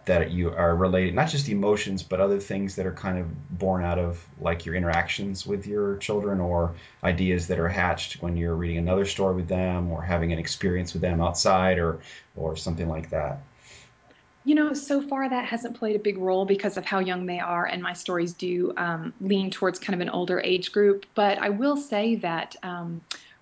that 0.06 0.32
you 0.32 0.50
are 0.50 0.74
related, 0.74 1.14
not 1.14 1.28
just 1.28 1.50
emotions, 1.50 2.04
but 2.04 2.22
other 2.22 2.40
things 2.40 2.78
that 2.78 2.86
are 2.86 2.94
kind 2.94 3.20
of 3.20 3.60
born 3.60 3.84
out 3.84 4.00
of 4.00 4.26
like 4.40 4.66
your 4.66 4.74
interactions 4.74 5.46
with 5.46 5.68
your 5.68 5.98
children 5.98 6.40
or 6.40 6.74
ideas 7.04 7.48
that 7.48 7.60
are 7.60 7.68
hatched 7.68 8.22
when 8.22 8.38
you're 8.38 8.56
reading 8.56 8.78
another 8.78 9.06
story 9.06 9.36
with 9.36 9.50
them 9.50 9.92
or 9.92 10.02
having 10.02 10.32
an 10.32 10.40
experience 10.40 10.94
with 10.94 11.02
them 11.02 11.22
outside 11.22 11.78
or 11.78 12.00
or 12.38 12.56
something 12.56 12.88
like 12.88 13.10
that. 13.10 13.40
You 14.44 14.56
know, 14.56 14.74
so 14.74 15.02
far 15.02 15.30
that 15.30 15.46
hasn't 15.46 15.78
played 15.78 15.96
a 15.96 16.00
big 16.00 16.18
role 16.18 16.46
because 16.46 16.76
of 16.78 16.84
how 16.84 16.98
young 16.98 17.28
they 17.28 17.40
are, 17.40 17.66
and 17.66 17.84
my 17.84 17.94
stories 17.94 18.34
do 18.34 18.74
um, 18.76 19.14
lean 19.22 19.52
towards 19.52 19.78
kind 19.78 19.94
of 19.94 20.02
an 20.02 20.10
older 20.10 20.40
age 20.40 20.72
group. 20.72 21.06
But 21.14 21.38
I 21.38 21.50
will 21.50 21.78
say 21.78 22.16
that 22.16 22.56
um, 22.64 23.02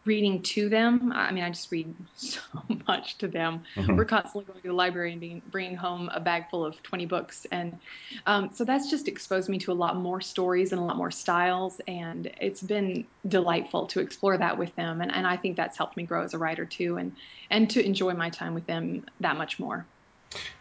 reading 0.10 0.42
to 0.42 0.70
them. 0.70 1.14
I 1.14 1.32
mean, 1.32 1.44
I 1.44 1.52
just 1.52 1.72
read 1.72 1.94
so 2.16 2.40
much 2.88 3.20
to 3.20 3.28
them. 3.28 3.62
Mm-hmm. 3.76 3.96
We're 3.96 4.06
constantly 4.06 4.46
going 4.46 4.60
to 4.64 4.68
the 4.70 4.74
library 4.74 5.12
and 5.12 5.22
being, 5.22 5.44
bringing 5.52 5.76
home 5.76 6.10
a 6.12 6.20
bag 6.20 6.50
full 6.50 6.66
of 6.66 6.82
20 6.82 7.06
books. 7.06 7.46
And 7.52 7.78
um, 8.26 8.50
so 8.54 8.66
that's 8.66 8.90
just 8.90 9.08
exposed 9.08 9.50
me 9.50 9.60
to 9.60 9.72
a 9.72 9.74
lot 9.74 9.96
more 9.96 10.20
stories 10.20 10.72
and 10.72 10.82
a 10.82 10.84
lot 10.84 10.98
more 10.98 11.12
styles. 11.12 11.80
And 11.88 12.32
it's 12.42 12.62
been 12.62 13.06
delightful 13.28 13.86
to 13.88 14.00
explore 14.00 14.36
that 14.36 14.58
with 14.58 14.76
them. 14.76 15.02
And, 15.02 15.14
and 15.14 15.28
I 15.28 15.38
think 15.38 15.58
that's 15.58 15.78
helped 15.78 15.96
me 15.96 16.04
grow 16.04 16.24
as 16.24 16.34
a 16.34 16.40
writer 16.40 16.66
too, 16.66 16.98
and, 16.98 17.16
and 17.52 17.70
to 17.70 17.86
enjoy 17.86 18.16
my 18.16 18.32
time 18.32 18.56
with 18.56 18.66
them 18.66 19.06
that 19.20 19.38
much 19.38 19.60
more. 19.60 19.86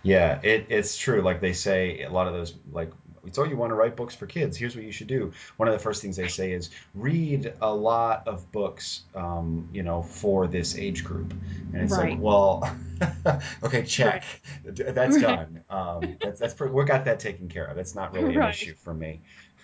Yeah, 0.03 0.41
it, 0.43 0.67
it's 0.69 0.99
true. 0.99 1.23
Like 1.23 1.41
they 1.41 1.55
say, 1.55 2.03
a 2.03 2.11
lot 2.11 2.27
of 2.27 2.35
those 2.35 2.55
like 2.71 2.93
so 3.33 3.45
you 3.45 3.57
want 3.57 3.71
to 3.71 3.75
write 3.75 3.97
books 3.97 4.15
for 4.15 4.27
kids. 4.27 4.57
Here's 4.57 4.75
what 4.75 4.85
you 4.85 4.93
should 4.93 5.07
do. 5.07 5.33
One 5.57 5.69
of 5.69 5.75
the 5.75 5.79
first 5.79 6.03
things 6.03 6.17
they 6.17 6.29
say 6.29 6.53
is 6.53 6.71
read 6.95 7.55
a 7.61 7.73
lot 7.73 8.29
of 8.29 8.51
books, 8.53 9.03
um, 9.15 9.69
you 9.73 9.83
know, 9.83 10.03
for 10.03 10.47
this 10.47 10.77
age 10.77 11.05
group. 11.05 11.33
And 11.73 11.83
it's 11.83 11.93
right. 11.93 12.11
like, 12.11 12.21
well, 12.21 12.77
okay, 13.63 13.85
check. 13.85 14.25
Right. 14.65 14.77
That's 14.95 15.17
right. 15.17 15.23
done. 15.23 15.65
Um, 15.71 16.17
that's 16.21 16.41
that's 16.41 16.61
we 16.61 16.85
got 16.85 17.05
that 17.05 17.21
taken 17.21 17.49
care 17.49 17.65
of. 17.65 17.77
That's 17.77 17.95
not 17.95 18.13
really 18.13 18.35
an 18.35 18.43
issue 18.43 18.75
for 18.75 18.93
me. 18.95 19.21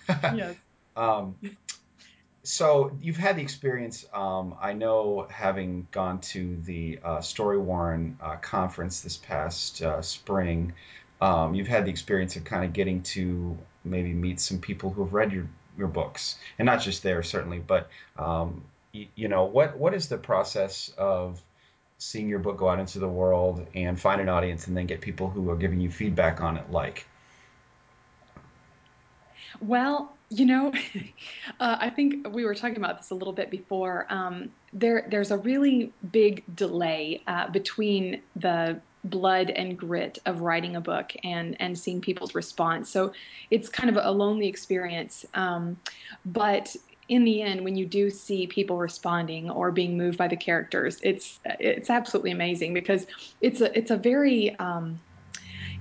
yes. 0.09 0.55
Um, 0.97 1.35
so 2.45 2.93
you've 3.01 3.17
had 3.17 3.37
the 3.37 3.43
experience. 3.43 4.05
Um, 4.13 4.55
I 4.61 4.75
know, 4.75 5.27
having 5.31 5.89
gone 5.91 6.21
to 6.21 6.57
the 6.57 7.01
uh, 7.03 7.19
Storywarren 7.19 8.17
uh, 8.21 8.37
conference 8.37 9.01
this 9.01 9.17
past 9.17 9.83
uh, 9.83 10.03
spring, 10.03 10.75
um, 11.25 11.55
you've 11.55 11.69
had 11.69 11.87
the 11.87 11.91
experience 11.91 12.37
of 12.37 12.45
kind 12.45 12.67
of 12.67 12.75
getting 12.75 13.03
to 13.03 13.57
maybe 13.83 14.13
meet 14.13 14.41
some 14.41 14.59
people 14.59 14.91
who 14.91 15.05
have 15.05 15.15
read 15.15 15.33
your 15.33 15.49
your 15.79 15.89
books, 15.89 16.37
and 16.59 16.67
not 16.67 16.83
just 16.83 17.03
there 17.03 17.23
certainly, 17.23 17.59
but 17.59 17.89
um, 18.19 18.63
you, 18.93 19.07
you 19.15 19.29
know 19.29 19.45
what 19.45 19.79
what 19.79 19.95
is 19.95 20.09
the 20.09 20.19
process 20.19 20.93
of 20.99 21.41
seeing 21.97 22.29
your 22.29 22.41
book 22.41 22.59
go 22.59 22.69
out 22.69 22.79
into 22.79 22.99
the 22.99 23.09
world 23.09 23.67
and 23.75 23.99
find 23.99 24.21
an 24.21 24.29
audience, 24.29 24.67
and 24.67 24.77
then 24.77 24.87
get 24.87 25.01
people 25.01 25.31
who 25.31 25.49
are 25.49 25.57
giving 25.57 25.81
you 25.81 25.91
feedback 25.91 26.43
on 26.43 26.59
it 26.59 26.71
like? 26.71 27.07
Well, 29.63 30.15
you 30.29 30.45
know, 30.45 30.75
uh, 31.61 31.77
I 31.81 31.89
think 31.89 32.29
we 32.35 32.45
were 32.45 32.55
talking 32.55 32.77
about 32.77 32.99
this 32.99 33.11
a 33.11 33.15
little 33.15 33.33
bit 33.33 33.51
before. 33.51 34.07
Um, 34.11 34.51
there, 34.75 35.07
there's 35.09 35.31
a 35.31 35.39
really 35.39 35.95
big 36.13 36.43
delay 36.55 37.23
uh, 37.27 37.49
between 37.49 38.21
the 38.37 38.83
blood 39.05 39.51
and 39.51 39.79
grit 39.79 40.19
of 40.27 40.41
writing 40.41 40.77
a 40.77 40.81
book 40.81 41.13
and 41.23 41.57
and 41.61 41.79
seeing 41.79 42.01
people's 42.01 42.35
response. 42.35 42.91
So 42.91 43.13
it's 43.51 43.69
kind 43.69 43.91
of 43.91 44.03
a 44.03 44.11
lonely 44.11 44.49
experience. 44.49 45.25
Um, 45.35 45.77
but 46.25 46.75
in 47.09 47.25
the 47.25 47.43
end, 47.43 47.63
when 47.63 47.77
you 47.77 47.87
do 47.87 48.11
see 48.11 48.47
people 48.47 48.79
responding 48.79 49.51
or 49.51 49.71
being 49.71 49.97
moved 49.97 50.17
by 50.17 50.29
the 50.29 50.37
characters, 50.37 50.99
it's 51.03 51.39
it's 51.45 51.91
absolutely 51.91 52.31
amazing 52.31 52.73
because 52.73 53.07
it's 53.41 53.61
a 53.61 53.77
it's 53.77 53.91
a 53.91 53.97
very 53.97 54.59
um, 54.59 54.99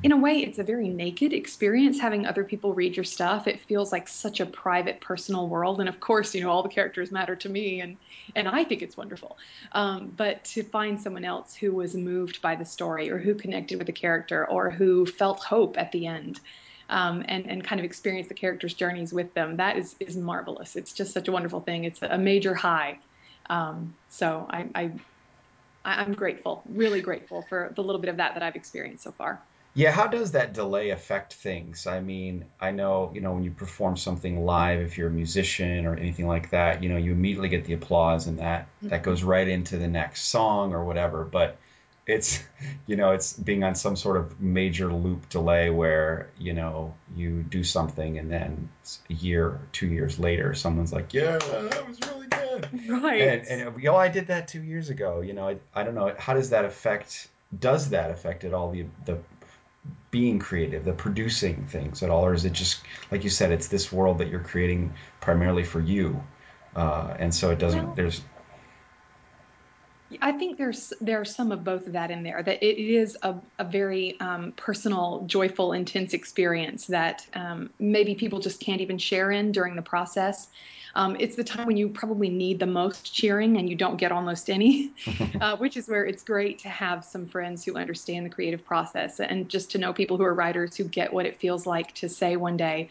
in 0.04 0.12
a 0.12 0.18
way, 0.18 0.34
it's 0.39 0.60
a 0.60 0.63
very 0.63 0.89
naked 0.89 1.32
experience 1.32 1.98
having 1.98 2.26
other 2.26 2.44
people 2.44 2.74
read 2.74 2.98
your 2.98 3.06
stuff. 3.06 3.48
It 3.48 3.62
feels 3.62 3.94
like 3.94 4.10
such 4.10 4.42
a 4.42 4.46
private, 4.46 5.00
personal 5.00 5.48
world. 5.48 5.80
And 5.80 5.88
of 5.88 6.02
course, 6.02 6.36
you 6.36 6.42
know, 6.42 6.52
all 6.52 6.62
the 6.62 6.68
characters 6.68 7.10
matter 7.10 7.38
to 7.38 7.48
me, 7.48 7.80
and 7.80 7.98
and 8.36 8.50
I 8.50 8.66
think 8.66 8.82
it's 8.82 8.98
wonderful. 8.98 9.38
Um, 9.72 10.12
but 10.16 10.44
to 10.46 10.63
find 10.63 11.02
someone 11.02 11.24
else 11.24 11.56
who 11.56 11.74
was 11.74 11.96
moved 11.96 12.42
by 12.42 12.56
the 12.56 12.66
story, 12.66 13.10
or 13.10 13.18
who 13.18 13.34
connected 13.34 13.78
with 13.78 13.88
the 13.88 13.94
character, 13.94 14.46
or 14.46 14.70
who 14.70 15.06
felt 15.06 15.39
hope 15.42 15.78
at 15.78 15.94
the 15.94 16.06
end, 16.06 16.42
um, 16.89 17.24
and 17.30 17.50
and 17.50 17.63
kind 17.63 17.80
of 17.80 17.86
experience 17.86 18.28
the 18.28 18.34
characters' 18.34 18.74
journeys 18.74 19.13
with 19.13 19.34
them, 19.36 19.56
that 19.56 19.78
is 19.78 19.96
is 20.02 20.18
marvelous. 20.18 20.76
It's 20.76 20.92
just 20.92 21.13
such 21.13 21.30
a 21.30 21.32
wonderful 21.32 21.62
thing. 21.62 21.86
It's 21.86 22.02
a 22.02 22.18
major 22.18 22.54
high. 22.54 23.00
Um, 23.50 23.94
so 24.10 24.48
I, 24.50 24.66
I 24.76 24.92
I'm 25.86 26.13
grateful, 26.13 26.63
really 26.68 27.00
grateful 27.00 27.42
for 27.48 27.72
the 27.76 27.84
little 27.84 28.02
bit 28.02 28.10
of 28.10 28.18
that 28.18 28.34
that 28.34 28.44
I've 28.44 28.56
experienced 28.56 29.06
so 29.06 29.12
far. 29.12 29.42
Yeah, 29.76 29.92
how 29.92 30.06
does 30.06 30.34
that 30.34 30.54
delay 30.54 30.92
affect 30.92 31.34
things? 31.34 31.88
I 31.88 32.00
mean, 32.00 32.46
I 32.60 32.72
know, 32.72 33.12
you 33.14 33.22
know, 33.22 33.34
when 33.34 33.44
you 33.44 33.50
perform 33.50 33.98
something 33.98 34.46
live, 34.46 34.82
if 34.82 34.98
you're 35.00 35.08
a 35.08 35.12
musician 35.12 35.88
or 35.88 35.96
anything 35.96 36.28
like 36.28 36.52
that, 36.52 36.84
you 36.84 36.90
know, 36.90 36.98
you 36.98 37.12
immediately 37.12 37.50
get 37.50 37.66
the 37.66 37.74
applause 37.74 38.28
and 38.28 38.38
that 38.38 38.68
mm-hmm. 38.78 38.90
that 38.90 39.02
goes 39.02 39.24
right 39.24 39.48
into 39.48 39.78
the 39.78 39.88
next 39.88 40.26
song 40.26 40.74
or 40.74 40.84
whatever, 40.84 41.24
but 41.24 41.58
it's 42.06 42.44
you 42.86 42.96
know, 42.98 43.12
it's 43.12 43.34
being 43.34 43.64
on 43.64 43.74
some 43.74 43.96
sort 43.96 44.18
of 44.18 44.40
major 44.40 44.94
loop 44.94 45.28
delay 45.30 45.72
where, 45.72 46.30
you 46.38 46.54
know, 46.54 46.94
you 47.16 47.42
do 47.42 47.64
something 47.64 48.20
and 48.20 48.32
then 48.32 48.70
a 49.10 49.14
year 49.14 49.48
or 49.48 49.62
2 49.72 49.88
years 49.88 50.20
later 50.20 50.54
someone's 50.54 50.94
like, 50.94 51.16
"Yeah, 51.16 51.40
that 51.40 51.88
was 51.88 52.00
really 52.12 52.28
good." 52.28 52.70
Right. 52.90 53.22
And, 53.22 53.48
and 53.48 53.82
you 53.82 53.90
know, 53.90 53.96
I 53.96 54.10
did 54.10 54.28
that 54.28 54.50
2 54.50 54.62
years 54.62 54.90
ago, 54.92 55.22
you 55.22 55.34
know, 55.34 55.50
I, 55.50 55.58
I 55.74 55.84
don't 55.84 55.96
know, 55.96 56.14
how 56.20 56.36
does 56.36 56.52
that 56.52 56.64
affect 56.64 57.30
does 57.60 57.90
that 57.90 58.12
affect 58.12 58.44
at 58.44 58.54
all 58.54 58.72
the 58.72 58.86
the 59.06 59.20
being 60.13 60.38
creative, 60.38 60.86
the 60.86 60.93
producing 60.93 61.65
things 61.65 62.04
at 62.04 62.12
all, 62.12 62.23
or 62.23 62.36
is 62.36 62.45
it 62.45 62.54
just 62.54 62.82
like 63.10 63.23
you 63.23 63.32
said, 63.32 63.52
it's 63.52 63.67
this 63.67 63.91
world 63.91 64.19
that 64.19 64.28
you're 64.28 64.43
creating 64.43 64.93
primarily 65.19 65.63
for 65.63 65.82
you, 65.82 66.23
uh, 66.76 67.15
and 67.17 67.34
so 67.34 67.49
it 67.49 67.58
doesn't. 67.58 67.84
Well, 67.84 67.95
there's. 67.95 68.21
I 70.21 70.34
think 70.34 70.60
there's 70.60 70.93
there's 71.02 71.36
some 71.36 71.52
of 71.52 71.63
both 71.63 71.88
of 71.88 71.93
that 71.93 72.12
in 72.12 72.21
there. 72.21 72.43
That 72.43 72.63
it 72.63 72.80
is 72.80 73.17
a, 73.23 73.34
a 73.58 73.63
very 73.63 74.19
um, 74.19 74.54
personal, 74.56 75.23
joyful, 75.26 75.73
intense 75.73 76.13
experience 76.13 76.86
that 76.88 77.26
um, 77.34 77.71
maybe 77.80 78.13
people 78.13 78.39
just 78.39 78.60
can't 78.60 78.82
even 78.82 78.99
share 78.99 79.32
in 79.32 79.52
during 79.52 79.76
the 79.76 79.82
process. 79.82 80.47
Um, 80.96 81.18
it's 81.20 81.36
the 81.36 81.44
time 81.44 81.66
when 81.66 81.78
you 81.78 81.90
probably 81.90 82.30
need 82.30 82.60
the 82.60 82.68
most 82.68 83.14
cheering 83.14 83.58
and 83.58 83.68
you 83.68 83.76
don't 83.76 83.98
get 83.98 84.12
almost 84.12 84.50
any, 84.50 84.92
uh, 85.42 85.58
which 85.58 85.76
is 85.76 85.88
where 85.88 86.06
it's 86.06 86.24
great 86.24 86.60
to 86.60 86.70
have 86.70 87.04
some 87.04 87.26
friends 87.26 87.66
who 87.66 87.76
understand 87.76 88.26
the 88.26 88.30
creative 88.30 88.64
process 88.64 89.20
and 89.20 89.50
just 89.50 89.72
to 89.72 89.78
know 89.78 89.92
people 89.92 90.18
who 90.18 90.24
are 90.24 90.34
writers 90.34 90.76
who 90.76 90.84
get 90.84 91.12
what 91.12 91.26
it 91.26 91.40
feels 91.40 91.66
like 91.66 91.94
to 91.96 92.08
say 92.08 92.36
one 92.36 92.58
day, 92.58 92.90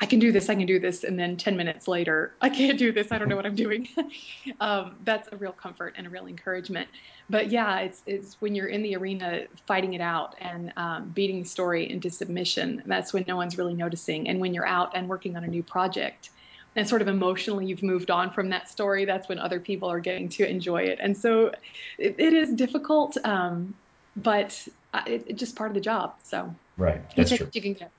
I 0.00 0.06
can 0.06 0.20
do 0.20 0.30
this, 0.30 0.48
I 0.48 0.54
can 0.54 0.66
do 0.66 0.78
this, 0.78 1.02
and 1.02 1.18
then 1.18 1.36
10 1.36 1.56
minutes 1.56 1.88
later, 1.88 2.32
I 2.40 2.50
can't 2.50 2.78
do 2.78 2.92
this, 2.92 3.10
I 3.10 3.18
don't 3.18 3.28
know 3.28 3.34
what 3.34 3.46
I'm 3.46 3.56
doing. 3.56 3.88
um, 4.60 4.94
that's 5.04 5.28
a 5.32 5.36
real 5.36 5.52
comfort 5.52 5.94
and 5.96 6.06
a 6.06 6.10
real 6.10 6.26
encouragement. 6.26 6.88
But 7.30 7.50
yeah, 7.50 7.80
it's 7.80 8.02
it's 8.06 8.40
when 8.40 8.54
you're 8.54 8.68
in 8.68 8.82
the 8.82 8.96
arena 8.96 9.46
fighting 9.66 9.94
it 9.94 10.00
out 10.00 10.36
and 10.40 10.72
um, 10.76 11.08
beating 11.10 11.42
the 11.42 11.48
story 11.48 11.90
into 11.90 12.10
submission. 12.10 12.82
That's 12.86 13.12
when 13.12 13.24
no 13.26 13.36
one's 13.36 13.58
really 13.58 13.74
noticing. 13.74 14.28
And 14.28 14.40
when 14.40 14.54
you're 14.54 14.66
out 14.66 14.96
and 14.96 15.08
working 15.08 15.36
on 15.36 15.44
a 15.44 15.48
new 15.48 15.62
project, 15.62 16.30
and 16.76 16.88
sort 16.88 17.02
of 17.02 17.08
emotionally 17.08 17.66
you've 17.66 17.82
moved 17.82 18.10
on 18.10 18.30
from 18.30 18.50
that 18.50 18.68
story, 18.68 19.04
that's 19.04 19.28
when 19.28 19.38
other 19.38 19.60
people 19.60 19.90
are 19.90 20.00
getting 20.00 20.28
to 20.30 20.48
enjoy 20.48 20.82
it. 20.82 20.98
And 21.00 21.16
so 21.16 21.52
it, 21.98 22.16
it 22.18 22.32
is 22.32 22.52
difficult, 22.54 23.16
um, 23.24 23.74
but 24.16 24.66
it's 25.06 25.28
it 25.28 25.36
just 25.36 25.56
part 25.56 25.70
of 25.70 25.74
the 25.74 25.80
job. 25.80 26.14
So 26.24 26.54
right, 26.76 27.02
that's 27.16 27.36
true. 27.36 27.48
You 27.52 27.62
can 27.62 27.72
get. 27.74 27.90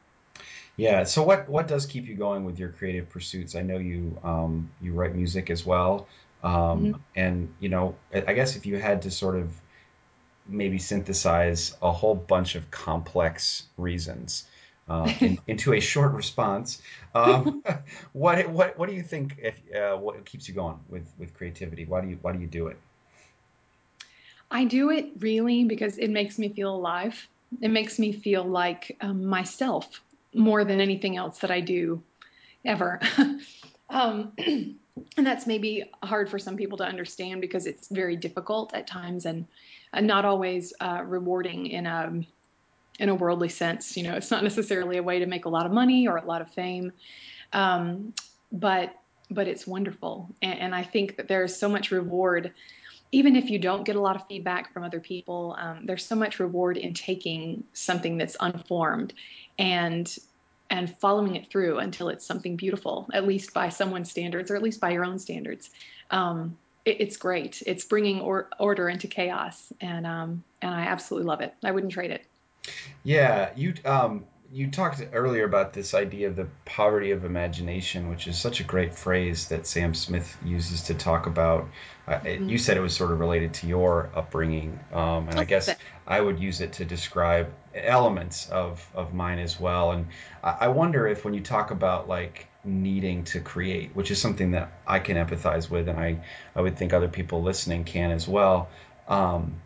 Yeah. 0.78 1.04
So 1.04 1.24
what 1.24 1.50
what 1.50 1.68
does 1.68 1.86
keep 1.86 2.08
you 2.08 2.16
going 2.16 2.46
with 2.46 2.58
your 2.58 2.70
creative 2.70 3.10
pursuits? 3.10 3.56
I 3.56 3.62
know 3.62 3.78
you 3.78 4.18
um, 4.24 4.70
you 4.82 4.94
write 4.94 5.14
music 5.16 5.50
as 5.50 5.66
well. 5.66 6.08
Um, 6.42 6.94
Mhm. 6.94 7.00
And, 7.16 7.54
you 7.60 7.68
know, 7.68 7.96
I 8.14 8.34
guess 8.34 8.56
if 8.56 8.66
you 8.66 8.78
had 8.78 9.02
to 9.02 9.12
sort 9.12 9.36
of 9.36 9.54
maybe 10.48 10.80
synthesize 10.80 11.76
a 11.82 11.92
whole 11.92 12.16
bunch 12.16 12.56
of 12.56 12.72
complex 12.72 13.64
reasons 13.78 14.48
uh, 14.90 15.12
in, 15.20 15.40
into 15.48 15.74
a 15.74 15.80
short 15.80 16.14
response, 16.14 16.82
um, 17.14 17.64
what, 18.14 18.50
what, 18.50 18.78
what 18.78 18.90
do 18.90 18.96
you 18.96 19.04
think 19.04 19.38
if, 19.42 19.60
uh, 19.76 19.98
what 19.98 20.24
keeps 20.26 20.48
you 20.48 20.56
going 20.56 20.80
with, 20.90 21.08
with 21.18 21.34
creativity? 21.34 21.86
Why 21.86 22.02
do 22.02 22.08
you, 22.08 22.18
why 22.22 22.34
do 22.34 22.40
you 22.40 22.48
do 22.48 22.68
it? 22.68 22.78
I 24.52 24.66
do 24.66 24.90
it 24.90 25.12
really 25.20 25.66
because 25.66 25.98
it 25.98 26.10
makes 26.10 26.40
me 26.40 26.50
feel 26.50 26.76
alive. 26.76 27.28
It 27.62 27.70
makes 27.70 28.00
me 28.00 28.14
feel 28.14 28.44
like 28.44 28.98
um, 29.02 29.26
myself 29.26 30.02
more 30.34 30.64
than 30.64 30.82
anything 30.82 31.18
else 31.18 31.40
that 31.40 31.52
I 31.52 31.62
do 31.62 32.02
ever. 32.66 33.00
um, 33.90 34.34
and 34.38 34.78
that's 35.18 35.48
maybe 35.48 35.90
hard 36.04 36.30
for 36.30 36.40
some 36.40 36.58
people 36.58 36.78
to 36.80 36.84
understand 36.84 37.42
because 37.42 37.66
it's 37.66 37.88
very 37.90 38.16
difficult 38.16 38.74
at 38.74 38.88
times 38.88 39.26
and, 39.26 39.46
and 39.94 40.08
not 40.08 40.26
always 40.26 40.74
uh, 40.80 41.02
rewarding 41.06 41.68
in 41.68 41.86
a 41.86 42.22
in 43.00 43.10
a 43.10 43.16
worldly 43.16 43.50
sense. 43.50 43.98
You 43.98 44.04
know, 44.04 44.14
it's 44.14 44.30
not 44.30 44.44
necessarily 44.44 44.98
a 44.98 45.04
way 45.04 45.20
to 45.20 45.26
make 45.26 45.46
a 45.46 45.50
lot 45.50 45.66
of 45.66 45.72
money 45.72 46.08
or 46.08 46.18
a 46.18 46.26
lot 46.26 46.42
of 46.42 46.52
fame, 46.52 46.92
um, 47.54 48.14
but 48.52 48.94
but 49.32 49.48
it's 49.48 49.66
wonderful. 49.66 50.30
And, 50.42 50.60
and 50.60 50.76
I 50.76 50.84
think 50.84 51.18
that 51.18 51.28
there 51.28 51.44
is 51.44 51.58
so 51.58 51.70
much 51.70 51.92
reward 51.92 52.54
even 53.12 53.36
if 53.36 53.50
you 53.50 53.60
don't 53.60 53.86
get 53.86 53.96
a 53.96 54.02
lot 54.02 54.16
of 54.16 54.28
feedback 54.28 54.72
from 54.74 54.84
other 54.84 55.00
people, 55.00 55.56
um, 55.60 55.86
there's 55.86 56.06
so 56.06 56.16
much 56.16 56.40
reward 56.40 56.78
in 56.78 56.94
taking 56.94 57.64
something 57.74 58.18
that's 58.18 58.38
unformed 58.40 59.14
and 59.58 60.16
and 60.72 60.96
following 61.00 61.36
it 61.36 61.50
through 61.50 61.80
until 61.80 62.10
it's 62.10 62.24
something 62.24 62.56
beautiful, 62.56 63.10
at 63.12 63.26
least 63.26 63.56
by 63.56 63.70
someone's 63.70 64.12
standards 64.12 64.52
or 64.52 64.56
at 64.56 64.62
least 64.62 64.80
by 64.80 64.92
your 64.92 65.04
own 65.04 65.18
standards. 65.18 65.72
Um, 66.12 66.60
it, 66.86 66.98
it's 67.02 67.18
great. 67.18 67.64
It's 67.66 67.84
bringing 67.86 68.22
or, 68.22 68.50
order 68.60 68.88
into 68.88 69.08
chaos, 69.08 69.74
and 69.82 70.06
um, 70.06 70.44
and 70.62 70.74
I 70.74 70.82
absolutely 70.82 71.28
love 71.28 71.42
it. 71.42 71.54
I 71.64 71.72
wouldn't 71.72 71.94
trade 71.94 72.12
it. 72.12 72.26
Yeah, 73.04 73.52
you 73.56 73.74
um 73.86 74.26
you 74.52 74.72
talked 74.72 75.00
earlier 75.14 75.46
about 75.46 75.74
this 75.74 75.94
idea 75.94 76.28
of 76.28 76.36
the 76.36 76.48
poverty 76.66 77.12
of 77.12 77.24
imagination, 77.24 78.10
which 78.10 78.26
is 78.28 78.36
such 78.40 78.60
a 78.62 78.64
great 78.64 78.96
phrase 78.96 79.50
that 79.50 79.68
Sam 79.68 79.94
Smith 79.94 80.38
uses 80.44 80.84
to 80.84 80.96
talk 80.96 81.28
about. 81.28 81.70
Uh, 82.08 82.18
it, 82.26 82.42
Mm-hmm. 82.42 82.50
you 82.50 82.58
said 82.58 82.76
it 82.76 82.80
was 82.82 82.96
sort 82.96 83.12
of 83.12 83.20
related 83.20 83.54
to 83.56 83.68
your 83.68 84.10
upbringing, 84.16 84.80
um, 84.92 85.30
and 85.30 85.38
I 85.38 85.44
guess 85.44 85.76
I 86.08 86.20
would 86.20 86.40
use 86.40 86.62
it 86.62 86.74
to 86.74 86.86
describe 86.86 87.54
elements 87.76 88.50
of 88.50 88.90
of 88.96 89.14
mine 89.14 89.38
as 89.40 89.60
well. 89.60 89.92
And 89.92 90.08
I, 90.44 90.58
I 90.62 90.68
wonder 90.70 91.08
if 91.08 91.24
when 91.24 91.36
you 91.36 91.42
talk 91.42 91.70
about 91.72 92.08
like 92.08 92.48
needing 92.64 93.24
to 93.26 93.40
create, 93.40 93.96
which 93.96 94.10
is 94.10 94.20
something 94.20 94.52
that 94.52 94.72
I 94.88 95.00
can 95.00 95.16
empathize 95.16 95.70
with, 95.70 95.88
and 95.90 96.00
I 96.00 96.18
I 96.56 96.62
would 96.62 96.76
think 96.78 96.94
other 96.94 97.08
people 97.08 97.44
listening 97.44 97.84
can 97.84 98.10
as 98.12 98.28
well. 98.28 98.70
Um, 99.08 99.62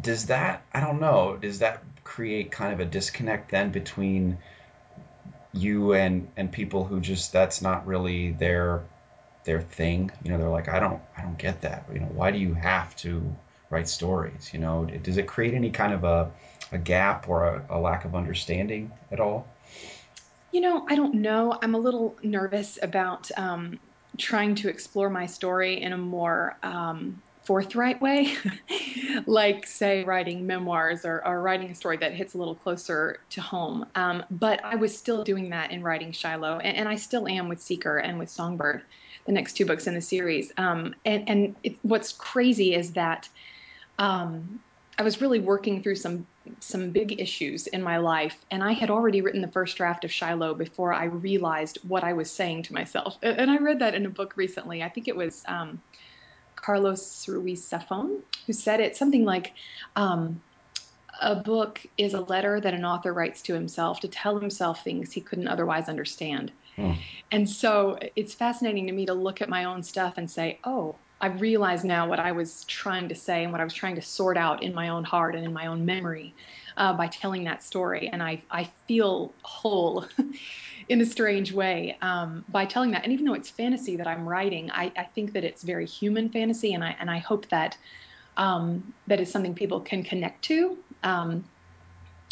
does 0.00 0.26
that 0.26 0.64
i 0.72 0.80
don't 0.80 1.00
know 1.00 1.36
does 1.40 1.60
that 1.60 1.82
create 2.02 2.50
kind 2.50 2.72
of 2.72 2.80
a 2.80 2.84
disconnect 2.84 3.50
then 3.50 3.70
between 3.70 4.38
you 5.54 5.92
and 5.92 6.28
and 6.36 6.50
people 6.50 6.84
who 6.84 7.00
just 7.00 7.32
that's 7.32 7.62
not 7.62 7.86
really 7.86 8.32
their 8.32 8.82
their 9.44 9.60
thing? 9.60 10.10
You 10.22 10.32
know 10.32 10.38
they're 10.38 10.48
like 10.48 10.68
i 10.68 10.80
don't 10.80 11.00
i 11.16 11.22
don't 11.22 11.38
get 11.38 11.62
that. 11.62 11.86
You 11.92 12.00
know 12.00 12.06
why 12.06 12.30
do 12.30 12.38
you 12.38 12.54
have 12.54 12.94
to 12.96 13.34
write 13.70 13.88
stories? 13.88 14.50
You 14.52 14.58
know 14.58 14.84
does 14.84 15.16
it 15.16 15.26
create 15.26 15.54
any 15.54 15.70
kind 15.70 15.92
of 15.92 16.04
a 16.04 16.30
a 16.72 16.78
gap 16.78 17.28
or 17.28 17.44
a, 17.44 17.76
a 17.76 17.78
lack 17.78 18.04
of 18.04 18.14
understanding 18.14 18.90
at 19.12 19.20
all? 19.20 19.46
You 20.50 20.60
know, 20.60 20.86
I 20.88 20.94
don't 20.94 21.14
know. 21.14 21.58
I'm 21.60 21.74
a 21.74 21.78
little 21.78 22.16
nervous 22.22 22.78
about 22.80 23.28
um, 23.36 23.80
trying 24.18 24.54
to 24.56 24.68
explore 24.68 25.10
my 25.10 25.26
story 25.26 25.82
in 25.82 25.92
a 25.92 25.98
more 25.98 26.56
um, 26.62 27.22
forthright 27.44 28.00
way, 28.00 28.34
like, 29.26 29.66
say, 29.66 30.04
writing 30.04 30.46
memoirs 30.46 31.04
or, 31.04 31.26
or 31.26 31.40
writing 31.42 31.70
a 31.70 31.74
story 31.74 31.96
that 31.98 32.12
hits 32.12 32.34
a 32.34 32.38
little 32.38 32.54
closer 32.54 33.20
to 33.30 33.40
home. 33.40 33.86
Um, 33.94 34.24
but 34.30 34.64
I 34.64 34.76
was 34.76 34.96
still 34.96 35.24
doing 35.24 35.50
that 35.50 35.70
in 35.70 35.82
writing 35.82 36.12
Shiloh, 36.12 36.58
and, 36.58 36.76
and 36.76 36.88
I 36.88 36.96
still 36.96 37.28
am 37.28 37.48
with 37.48 37.60
Seeker 37.60 37.98
and 37.98 38.18
with 38.18 38.30
Songbird, 38.30 38.82
the 39.26 39.32
next 39.32 39.54
two 39.54 39.66
books 39.66 39.86
in 39.86 39.94
the 39.94 40.00
series. 40.00 40.52
Um, 40.56 40.94
and 41.04 41.28
and 41.28 41.56
it, 41.62 41.76
what's 41.82 42.12
crazy 42.12 42.74
is 42.74 42.92
that 42.92 43.28
um, 43.98 44.60
I 44.98 45.02
was 45.02 45.20
really 45.20 45.40
working 45.40 45.82
through 45.82 45.96
some 45.96 46.26
some 46.60 46.90
big 46.90 47.20
issues 47.20 47.66
in 47.66 47.82
my 47.82 47.98
life, 47.98 48.36
and 48.50 48.62
I 48.62 48.72
had 48.72 48.90
already 48.90 49.20
written 49.22 49.40
the 49.40 49.48
first 49.48 49.76
draft 49.76 50.04
of 50.04 50.12
Shiloh 50.12 50.54
before 50.54 50.92
I 50.92 51.04
realized 51.04 51.78
what 51.86 52.04
I 52.04 52.12
was 52.12 52.30
saying 52.30 52.64
to 52.64 52.74
myself. 52.74 53.16
And 53.22 53.50
I 53.50 53.56
read 53.58 53.78
that 53.78 53.94
in 53.94 54.06
a 54.06 54.10
book 54.10 54.36
recently. 54.36 54.82
I 54.82 54.88
think 54.88 55.08
it 55.08 55.16
was 55.16 55.42
um, 55.46 55.80
Carlos 56.64 57.28
Ruiz 57.28 57.68
Zafón 57.68 58.20
who 58.46 58.52
said 58.52 58.80
it 58.80 58.96
something 58.96 59.24
like. 59.24 59.52
Um, 59.96 60.40
a 61.20 61.36
book 61.36 61.80
is 61.96 62.12
a 62.12 62.20
letter 62.20 62.60
that 62.60 62.74
an 62.74 62.84
author 62.84 63.12
writes 63.12 63.40
to 63.42 63.54
himself 63.54 64.00
to 64.00 64.08
tell 64.08 64.36
himself 64.36 64.82
things 64.82 65.12
he 65.12 65.20
couldn't 65.20 65.46
otherwise 65.46 65.88
understand. 65.88 66.50
Hmm. 66.74 66.94
And 67.30 67.48
so 67.48 68.00
it's 68.16 68.34
fascinating 68.34 68.88
to 68.88 68.92
me 68.92 69.06
to 69.06 69.14
look 69.14 69.40
at 69.40 69.48
my 69.48 69.64
own 69.64 69.84
stuff 69.84 70.14
and 70.16 70.28
say, 70.28 70.58
oh, 70.64 70.96
I 71.20 71.28
realize 71.28 71.84
now 71.84 72.08
what 72.08 72.18
I 72.18 72.32
was 72.32 72.64
trying 72.64 73.08
to 73.08 73.14
say 73.14 73.44
and 73.44 73.52
what 73.52 73.60
I 73.60 73.64
was 73.64 73.74
trying 73.74 73.94
to 73.94 74.02
sort 74.02 74.36
out 74.36 74.62
in 74.62 74.74
my 74.74 74.88
own 74.88 75.04
heart 75.04 75.34
and 75.34 75.44
in 75.44 75.52
my 75.52 75.66
own 75.66 75.86
memory 75.86 76.34
uh, 76.76 76.92
by 76.92 77.06
telling 77.06 77.44
that 77.44 77.62
story. 77.62 78.08
And 78.12 78.22
I, 78.22 78.42
I 78.50 78.70
feel 78.86 79.34
whole 79.42 80.06
in 80.88 81.00
a 81.00 81.06
strange 81.06 81.52
way 81.52 81.96
um, 82.02 82.44
by 82.48 82.66
telling 82.66 82.92
that. 82.92 83.04
And 83.04 83.12
even 83.12 83.24
though 83.24 83.34
it's 83.34 83.50
fantasy 83.50 83.96
that 83.96 84.06
I'm 84.06 84.28
writing, 84.28 84.70
I, 84.70 84.92
I 84.96 85.04
think 85.04 85.32
that 85.32 85.44
it's 85.44 85.62
very 85.62 85.86
human 85.86 86.30
fantasy. 86.30 86.74
And 86.74 86.82
I, 86.84 86.96
and 86.98 87.10
I 87.10 87.18
hope 87.18 87.48
that 87.50 87.76
um, 88.36 88.92
that 89.06 89.20
is 89.20 89.30
something 89.30 89.54
people 89.54 89.80
can 89.80 90.02
connect 90.02 90.42
to. 90.44 90.78
Um, 91.02 91.44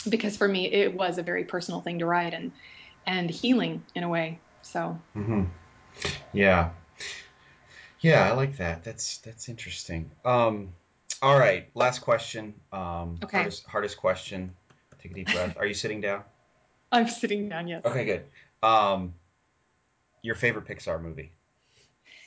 because 0.08 0.36
for 0.36 0.48
me, 0.48 0.72
it 0.72 0.94
was 0.94 1.18
a 1.18 1.22
very 1.22 1.44
personal 1.44 1.80
thing 1.80 2.00
to 2.00 2.06
write 2.06 2.34
and, 2.34 2.52
and 3.06 3.30
healing 3.30 3.84
in 3.94 4.02
a 4.02 4.08
way. 4.08 4.40
So. 4.62 5.00
hmm 5.14 5.44
yeah 6.32 6.70
yeah 8.00 8.30
i 8.30 8.32
like 8.32 8.56
that 8.56 8.84
that's 8.84 9.18
that's 9.18 9.48
interesting 9.48 10.10
um 10.24 10.72
all 11.22 11.38
right 11.38 11.70
last 11.74 12.00
question 12.00 12.52
um 12.72 13.18
Okay. 13.22 13.38
hardest 13.38 13.66
hardest 13.66 13.96
question 13.96 14.54
take 14.98 15.12
a 15.12 15.14
deep 15.14 15.30
breath 15.32 15.56
are 15.56 15.66
you 15.66 15.74
sitting 15.74 16.00
down 16.00 16.22
I'm 16.92 17.08
sitting 17.08 17.48
down, 17.48 17.68
yes. 17.68 17.80
Okay, 17.86 18.04
good. 18.04 18.24
Um, 18.62 19.14
your 20.20 20.34
favorite 20.34 20.66
Pixar 20.66 21.00
movie 21.00 21.32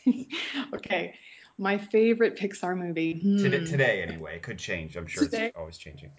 okay. 0.74 1.14
My 1.58 1.78
favorite 1.78 2.38
Pixar 2.38 2.78
movie. 2.78 3.14
today? 3.42 3.60
Hmm. 3.60 3.66
Today, 3.66 4.02
anyway. 4.02 4.36
It 4.36 4.42
could 4.44 4.58
change. 4.58 4.98
I'm 4.98 5.08
sure 5.08 5.24
Today. 5.24 5.46
it's 5.48 5.56
always 5.56 5.78
changing. 5.78 6.12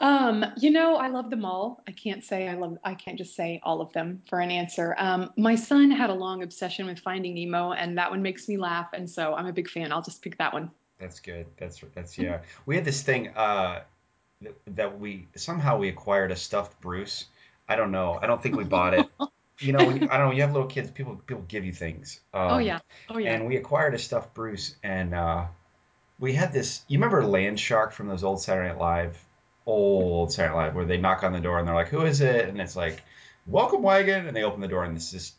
Um, 0.00 0.44
you 0.58 0.70
know, 0.70 0.96
I 0.96 1.08
love 1.08 1.30
them 1.30 1.44
all. 1.44 1.82
I 1.88 1.92
can't 1.92 2.22
say 2.24 2.48
I 2.48 2.54
love, 2.54 2.78
I 2.84 2.94
can't 2.94 3.16
just 3.18 3.34
say 3.34 3.60
all 3.62 3.80
of 3.80 3.92
them 3.92 4.22
for 4.28 4.40
an 4.40 4.50
answer. 4.50 4.94
Um, 4.98 5.30
my 5.36 5.54
son 5.54 5.90
had 5.90 6.10
a 6.10 6.14
long 6.14 6.42
obsession 6.42 6.86
with 6.86 6.98
Finding 6.98 7.34
Nemo, 7.34 7.72
and 7.72 7.96
that 7.98 8.10
one 8.10 8.22
makes 8.22 8.48
me 8.48 8.56
laugh, 8.56 8.88
and 8.92 9.08
so 9.08 9.34
I'm 9.34 9.46
a 9.46 9.52
big 9.52 9.68
fan. 9.68 9.92
I'll 9.92 10.02
just 10.02 10.22
pick 10.22 10.36
that 10.38 10.52
one. 10.52 10.70
That's 10.98 11.20
good. 11.20 11.46
That's 11.58 11.82
that's 11.94 12.18
yeah. 12.18 12.40
We 12.64 12.74
had 12.74 12.84
this 12.84 13.02
thing 13.02 13.28
uh, 13.36 13.82
that, 14.42 14.54
that 14.76 14.98
we 14.98 15.28
somehow 15.36 15.78
we 15.78 15.88
acquired 15.88 16.30
a 16.32 16.36
stuffed 16.36 16.80
Bruce. 16.80 17.26
I 17.68 17.76
don't 17.76 17.90
know. 17.90 18.18
I 18.20 18.26
don't 18.26 18.42
think 18.42 18.56
we 18.56 18.64
bought 18.64 18.94
it. 18.94 19.06
You 19.58 19.72
know, 19.72 19.86
when 19.86 20.02
you, 20.02 20.08
I 20.10 20.18
don't 20.18 20.28
know. 20.28 20.34
You 20.34 20.42
have 20.42 20.52
little 20.52 20.68
kids. 20.68 20.90
People 20.90 21.16
people 21.26 21.42
give 21.48 21.64
you 21.64 21.72
things. 21.72 22.20
Oh 22.34 22.56
Um, 22.56 22.60
yeah. 22.60 22.80
Oh 23.08 23.16
yeah. 23.16 23.32
and 23.32 23.46
we 23.46 23.56
acquired 23.56 23.94
a 23.94 23.98
stuffed 23.98 24.34
Bruce, 24.34 24.76
and 24.82 25.14
uh, 25.14 25.46
we 26.18 26.34
had 26.34 26.52
this. 26.52 26.82
You 26.88 26.98
remember 26.98 27.24
Land 27.24 27.58
Shark 27.58 27.92
from 27.92 28.06
those 28.06 28.22
old 28.22 28.42
Saturday 28.42 28.68
Night 28.68 28.78
Live, 28.78 29.24
old 29.64 30.30
Saturday 30.30 30.54
Night 30.54 30.64
Live, 30.66 30.74
where 30.74 30.84
they 30.84 30.98
knock 30.98 31.22
on 31.24 31.32
the 31.32 31.40
door 31.40 31.58
and 31.58 31.66
they're 31.66 31.74
like, 31.74 31.88
"Who 31.88 32.02
is 32.02 32.20
it?" 32.20 32.50
And 32.50 32.60
it's 32.60 32.76
like, 32.76 33.02
"Welcome 33.46 33.80
wagon," 33.80 34.26
and 34.26 34.36
they 34.36 34.42
open 34.42 34.60
the 34.60 34.68
door 34.68 34.84
and 34.84 34.94
this 34.94 35.10
this 35.10 35.32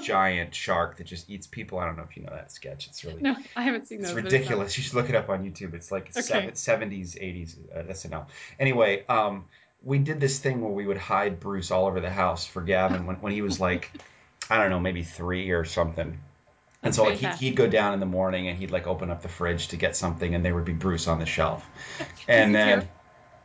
giant 0.00 0.54
shark 0.54 0.96
that 0.98 1.04
just 1.04 1.28
eats 1.28 1.46
people. 1.46 1.78
I 1.78 1.86
don't 1.86 1.96
know 1.96 2.04
if 2.08 2.16
you 2.16 2.22
know 2.22 2.32
that 2.32 2.52
sketch. 2.52 2.86
It's 2.86 3.04
really 3.04 3.22
No, 3.22 3.36
I 3.56 3.62
haven't 3.62 3.88
seen 3.88 4.00
it's 4.00 4.12
but 4.12 4.24
it's 4.24 4.32
ridiculous. 4.32 4.76
You 4.76 4.84
should 4.84 4.94
look 4.94 5.08
it 5.08 5.14
up 5.14 5.28
on 5.28 5.44
YouTube. 5.44 5.74
It's 5.74 5.90
like 5.90 6.10
seventies, 6.12 7.16
eighties 7.20 7.56
uh, 7.74 7.80
SNL. 7.80 8.26
Anyway, 8.58 9.04
um, 9.08 9.46
we 9.82 9.98
did 9.98 10.20
this 10.20 10.38
thing 10.38 10.60
where 10.60 10.72
we 10.72 10.86
would 10.86 10.98
hide 10.98 11.40
Bruce 11.40 11.70
all 11.70 11.86
over 11.86 12.00
the 12.00 12.10
house 12.10 12.46
for 12.46 12.62
Gavin 12.62 13.06
when, 13.06 13.16
when 13.16 13.32
he 13.32 13.42
was 13.42 13.60
like, 13.60 13.90
I 14.50 14.58
don't 14.58 14.70
know, 14.70 14.80
maybe 14.80 15.02
three 15.02 15.50
or 15.50 15.64
something. 15.64 16.18
And 16.84 16.92
so 16.94 17.04
like 17.04 17.18
he, 17.18 17.26
he'd 17.46 17.56
go 17.56 17.68
down 17.68 17.94
in 17.94 18.00
the 18.00 18.06
morning 18.06 18.48
and 18.48 18.58
he'd 18.58 18.72
like 18.72 18.88
open 18.88 19.10
up 19.10 19.22
the 19.22 19.28
fridge 19.28 19.68
to 19.68 19.76
get 19.76 19.94
something 19.94 20.34
and 20.34 20.44
there 20.44 20.52
would 20.54 20.64
be 20.64 20.72
Bruce 20.72 21.06
on 21.06 21.20
the 21.20 21.26
shelf. 21.26 21.64
And 22.28 22.50
he 22.50 22.54
then 22.54 22.88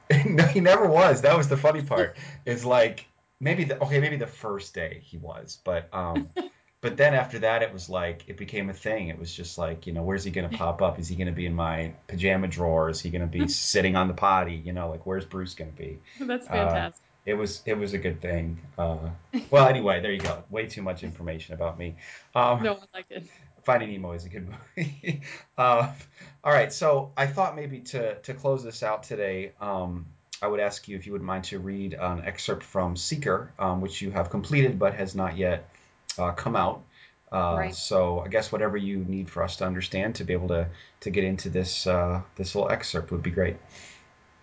no, 0.36 0.44
he 0.46 0.60
never 0.60 0.88
was. 0.88 1.22
That 1.22 1.38
was 1.38 1.48
the 1.48 1.58
funny 1.58 1.82
part. 1.82 2.16
Is 2.46 2.66
like 2.66 3.06
maybe 3.40 3.64
the 3.66 3.82
okay, 3.84 4.00
maybe 4.00 4.18
the 4.18 4.28
first 4.28 4.74
day 4.74 5.02
he 5.04 5.18
was, 5.18 5.60
but 5.64 5.88
um, 5.94 6.30
but 6.82 6.98
then 6.98 7.14
after 7.14 7.40
that 7.40 7.64
it 7.64 7.74
was 7.74 7.90
like 7.90 8.24
it 8.28 8.38
became 8.38 8.70
a 8.70 8.74
thing. 8.74 9.08
It 9.10 9.18
was 9.20 9.34
just 9.34 9.58
like 9.58 9.88
you 9.88 9.94
know 9.94 10.04
where's 10.04 10.24
he 10.24 10.32
gonna 10.32 10.50
pop 10.50 10.82
up? 10.82 11.00
Is 11.00 11.08
he 11.08 11.16
gonna 11.16 11.32
be 11.32 11.46
in 11.46 11.54
my 11.56 11.94
pajama 12.08 12.48
drawer? 12.48 12.90
Is 12.90 13.02
he 13.02 13.10
gonna 13.10 13.28
be 13.28 13.48
sitting 13.72 13.96
on 13.96 14.08
the 14.08 14.14
potty? 14.14 14.56
You 14.56 14.74
know 14.74 14.90
like 14.90 15.06
where's 15.06 15.26
Bruce 15.26 15.54
gonna 15.54 15.72
be? 15.72 16.00
That's 16.20 16.48
Uh, 16.48 16.52
fantastic. 16.52 17.04
it 17.26 17.34
was 17.34 17.62
it 17.66 17.78
was 17.78 17.94
a 17.94 17.98
good 17.98 18.22
thing. 18.22 18.60
Uh, 18.78 19.10
well, 19.52 19.68
anyway, 19.68 20.02
there 20.02 20.12
you 20.12 20.20
go. 20.22 20.44
Way 20.50 20.68
too 20.68 20.82
much 20.82 21.04
information 21.04 21.54
about 21.56 21.78
me. 21.78 21.96
Um, 22.36 22.64
No, 22.64 22.74
I 22.76 22.86
like 22.94 23.06
it. 23.10 23.28
Finding 23.64 23.92
Nemo 23.92 24.14
is 24.14 24.24
a 24.24 24.30
good 24.30 24.48
movie. 24.78 25.22
uh, 25.58 25.92
all 26.44 26.54
right, 26.54 26.72
so 26.72 27.12
I 27.18 27.28
thought 27.28 27.54
maybe 27.56 27.82
to 27.82 28.16
to 28.22 28.34
close 28.34 28.64
this 28.64 28.82
out 28.82 29.04
today, 29.04 29.52
um, 29.60 30.06
I 30.42 30.48
would 30.48 30.60
ask 30.60 30.88
you 30.88 30.96
if 30.96 31.06
you 31.06 31.14
would 31.14 31.22
mind 31.22 31.46
to 31.46 31.60
read 31.60 31.94
an 31.94 32.24
excerpt 32.26 32.64
from 32.64 32.96
Seeker, 32.96 33.54
um, 33.58 33.82
which 33.82 34.02
you 34.02 34.12
have 34.12 34.30
completed 34.30 34.78
but 34.78 34.94
has 34.94 35.16
not 35.16 35.38
yet 35.38 35.70
uh, 36.18 36.32
come 36.32 36.56
out. 36.56 36.84
Uh, 37.32 37.56
right. 37.58 37.76
So 37.76 38.20
I 38.20 38.30
guess 38.30 38.52
whatever 38.52 38.78
you 38.78 39.00
need 39.00 39.30
for 39.30 39.44
us 39.44 39.58
to 39.58 39.66
understand 39.66 40.16
to 40.16 40.24
be 40.24 40.34
able 40.34 40.48
to 40.50 40.68
to 41.02 41.10
get 41.10 41.24
into 41.24 41.50
this 41.50 41.86
uh, 41.86 42.22
this 42.36 42.56
little 42.56 42.72
excerpt 42.72 43.12
would 43.12 43.24
be 43.24 43.32
great. 43.32 43.58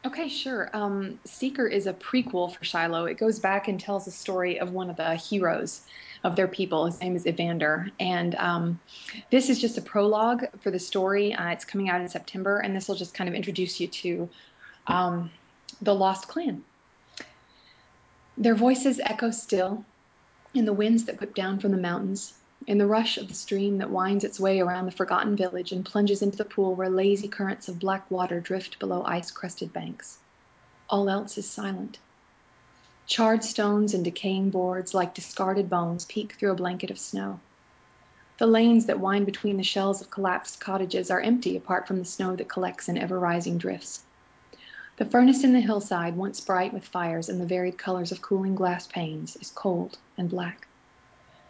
Okay, 0.06 0.28
sure. 0.28 0.68
Um, 0.74 1.18
Seeker 1.24 1.66
is 1.66 1.86
a 1.86 1.94
prequel 1.94 2.54
for 2.54 2.62
Shiloh. 2.62 3.06
It 3.06 3.14
goes 3.14 3.38
back 3.38 3.68
and 3.68 3.80
tells 3.80 4.04
the 4.04 4.10
story 4.10 4.60
of 4.60 4.70
one 4.70 4.90
of 4.90 4.96
the 4.96 5.14
heroes 5.14 5.80
of 6.22 6.36
their 6.36 6.48
people. 6.48 6.84
His 6.84 7.00
name 7.00 7.16
is 7.16 7.26
Evander. 7.26 7.88
And 7.98 8.34
um, 8.34 8.80
this 9.30 9.48
is 9.48 9.58
just 9.58 9.78
a 9.78 9.80
prologue 9.80 10.44
for 10.60 10.70
the 10.70 10.78
story. 10.78 11.32
Uh, 11.32 11.48
it's 11.48 11.64
coming 11.64 11.88
out 11.88 12.02
in 12.02 12.08
September, 12.08 12.58
and 12.58 12.76
this 12.76 12.86
will 12.86 12.96
just 12.96 13.14
kind 13.14 13.30
of 13.30 13.34
introduce 13.34 13.80
you 13.80 13.86
to 13.86 14.28
um, 14.88 15.30
the 15.82 15.94
Lost 15.94 16.28
Clan. 16.28 16.64
Their 18.36 18.54
voices 18.54 19.00
echo 19.04 19.30
still 19.30 19.84
in 20.52 20.64
the 20.64 20.72
winds 20.72 21.04
that 21.04 21.20
whip 21.20 21.34
down 21.34 21.58
from 21.58 21.72
the 21.72 21.76
mountains, 21.76 22.34
in 22.66 22.78
the 22.78 22.86
rush 22.86 23.18
of 23.18 23.28
the 23.28 23.34
stream 23.34 23.78
that 23.78 23.90
winds 23.90 24.24
its 24.24 24.40
way 24.40 24.60
around 24.60 24.86
the 24.86 24.92
forgotten 24.92 25.36
village 25.36 25.72
and 25.72 25.84
plunges 25.84 26.22
into 26.22 26.36
the 26.36 26.44
pool 26.44 26.74
where 26.74 26.88
lazy 26.88 27.28
currents 27.28 27.68
of 27.68 27.78
black 27.78 28.10
water 28.10 28.40
drift 28.40 28.78
below 28.78 29.02
ice 29.04 29.30
crusted 29.30 29.72
banks. 29.72 30.18
All 30.88 31.08
else 31.08 31.36
is 31.38 31.48
silent. 31.48 31.98
Charred 33.06 33.44
stones 33.44 33.94
and 33.94 34.04
decaying 34.04 34.50
boards, 34.50 34.94
like 34.94 35.14
discarded 35.14 35.68
bones, 35.68 36.04
peek 36.06 36.32
through 36.32 36.52
a 36.52 36.56
blanket 36.56 36.90
of 36.90 36.98
snow. 36.98 37.40
The 38.38 38.46
lanes 38.46 38.86
that 38.86 38.98
wind 38.98 39.26
between 39.26 39.58
the 39.58 39.62
shells 39.62 40.00
of 40.00 40.10
collapsed 40.10 40.58
cottages 40.58 41.10
are 41.10 41.20
empty 41.20 41.56
apart 41.56 41.86
from 41.86 41.98
the 41.98 42.04
snow 42.04 42.34
that 42.36 42.48
collects 42.48 42.88
in 42.88 42.96
ever 42.96 43.18
rising 43.18 43.58
drifts. 43.58 44.02
The 44.96 45.04
furnace 45.04 45.42
in 45.42 45.52
the 45.52 45.60
hillside, 45.60 46.16
once 46.16 46.38
bright 46.38 46.72
with 46.72 46.84
fires 46.84 47.28
and 47.28 47.40
the 47.40 47.44
varied 47.46 47.76
colors 47.76 48.12
of 48.12 48.22
cooling 48.22 48.54
glass 48.54 48.86
panes, 48.86 49.34
is 49.40 49.50
cold 49.50 49.98
and 50.16 50.30
black. 50.30 50.68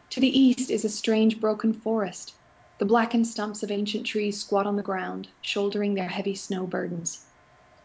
To 0.08 0.20
the 0.20 0.40
east 0.40 0.70
is 0.70 0.82
a 0.82 0.88
strange 0.88 1.42
broken 1.42 1.74
forest. 1.74 2.32
The 2.78 2.86
blackened 2.86 3.26
stumps 3.26 3.62
of 3.62 3.70
ancient 3.70 4.06
trees 4.06 4.40
squat 4.40 4.66
on 4.66 4.76
the 4.76 4.82
ground, 4.82 5.28
shouldering 5.42 5.92
their 5.92 6.08
heavy 6.08 6.34
snow 6.34 6.66
burdens. 6.66 7.26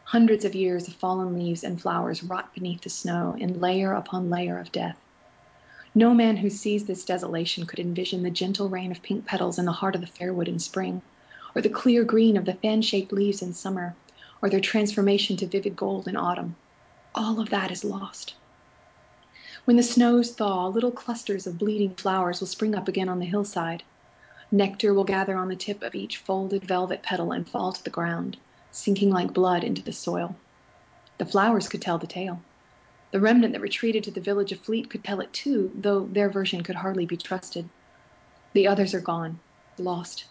Hundreds 0.05 0.45
of 0.45 0.55
years 0.55 0.87
of 0.87 0.93
fallen 0.93 1.33
leaves 1.37 1.65
and 1.65 1.81
flowers 1.81 2.23
rot 2.23 2.53
beneath 2.53 2.79
the 2.83 2.89
snow 2.89 3.35
in 3.37 3.59
layer 3.59 3.91
upon 3.91 4.29
layer 4.29 4.59
of 4.59 4.71
death. 4.71 4.95
No 5.93 6.13
man 6.13 6.37
who 6.37 6.49
sees 6.49 6.85
this 6.85 7.03
desolation 7.03 7.65
could 7.65 7.79
envision 7.79 8.23
the 8.23 8.31
gentle 8.31 8.69
rain 8.69 8.91
of 8.91 9.01
pink 9.01 9.25
petals 9.25 9.59
in 9.59 9.65
the 9.65 9.73
heart 9.73 9.95
of 9.95 9.99
the 9.99 10.07
fairwood 10.07 10.47
in 10.47 10.59
spring, 10.59 11.01
or 11.53 11.61
the 11.61 11.67
clear 11.67 12.05
green 12.05 12.37
of 12.37 12.45
the 12.45 12.53
fan 12.53 12.81
shaped 12.81 13.11
leaves 13.11 13.41
in 13.41 13.53
summer, 13.53 13.93
or 14.41 14.49
their 14.49 14.59
transformation 14.59 15.37
to 15.37 15.47
vivid 15.47 15.75
gold 15.75 16.07
in 16.07 16.15
autumn. 16.15 16.55
All 17.13 17.39
of 17.39 17.49
that 17.49 17.71
is 17.71 17.83
lost. 17.83 18.35
When 19.65 19.77
the 19.77 19.83
snows 19.83 20.31
thaw, 20.31 20.67
little 20.67 20.91
clusters 20.91 21.45
of 21.45 21.57
bleeding 21.57 21.95
flowers 21.95 22.39
will 22.39 22.47
spring 22.47 22.75
up 22.75 22.87
again 22.87 23.09
on 23.09 23.19
the 23.19 23.25
hillside. 23.25 23.83
Nectar 24.51 24.93
will 24.93 25.03
gather 25.03 25.35
on 25.35 25.47
the 25.47 25.55
tip 25.55 25.83
of 25.83 25.93
each 25.93 26.17
folded 26.17 26.63
velvet 26.63 27.03
petal 27.03 27.31
and 27.31 27.47
fall 27.47 27.73
to 27.73 27.83
the 27.83 27.89
ground, 27.89 28.37
sinking 28.71 29.09
like 29.09 29.33
blood 29.33 29.63
into 29.63 29.81
the 29.81 29.91
soil. 29.91 30.35
The 31.17 31.25
flowers 31.25 31.67
could 31.67 31.81
tell 31.81 31.97
the 31.97 32.07
tale. 32.07 32.41
The 33.11 33.19
remnant 33.19 33.53
that 33.53 33.61
retreated 33.61 34.03
to 34.05 34.11
the 34.11 34.21
village 34.21 34.51
of 34.51 34.59
Fleet 34.61 34.89
could 34.89 35.03
tell 35.03 35.19
it 35.19 35.33
too, 35.33 35.71
though 35.75 36.05
their 36.05 36.29
version 36.29 36.63
could 36.63 36.75
hardly 36.75 37.05
be 37.05 37.17
trusted. 37.17 37.67
The 38.53 38.67
others 38.67 38.93
are 38.93 39.01
gone, 39.01 39.39
lost. 39.77 40.25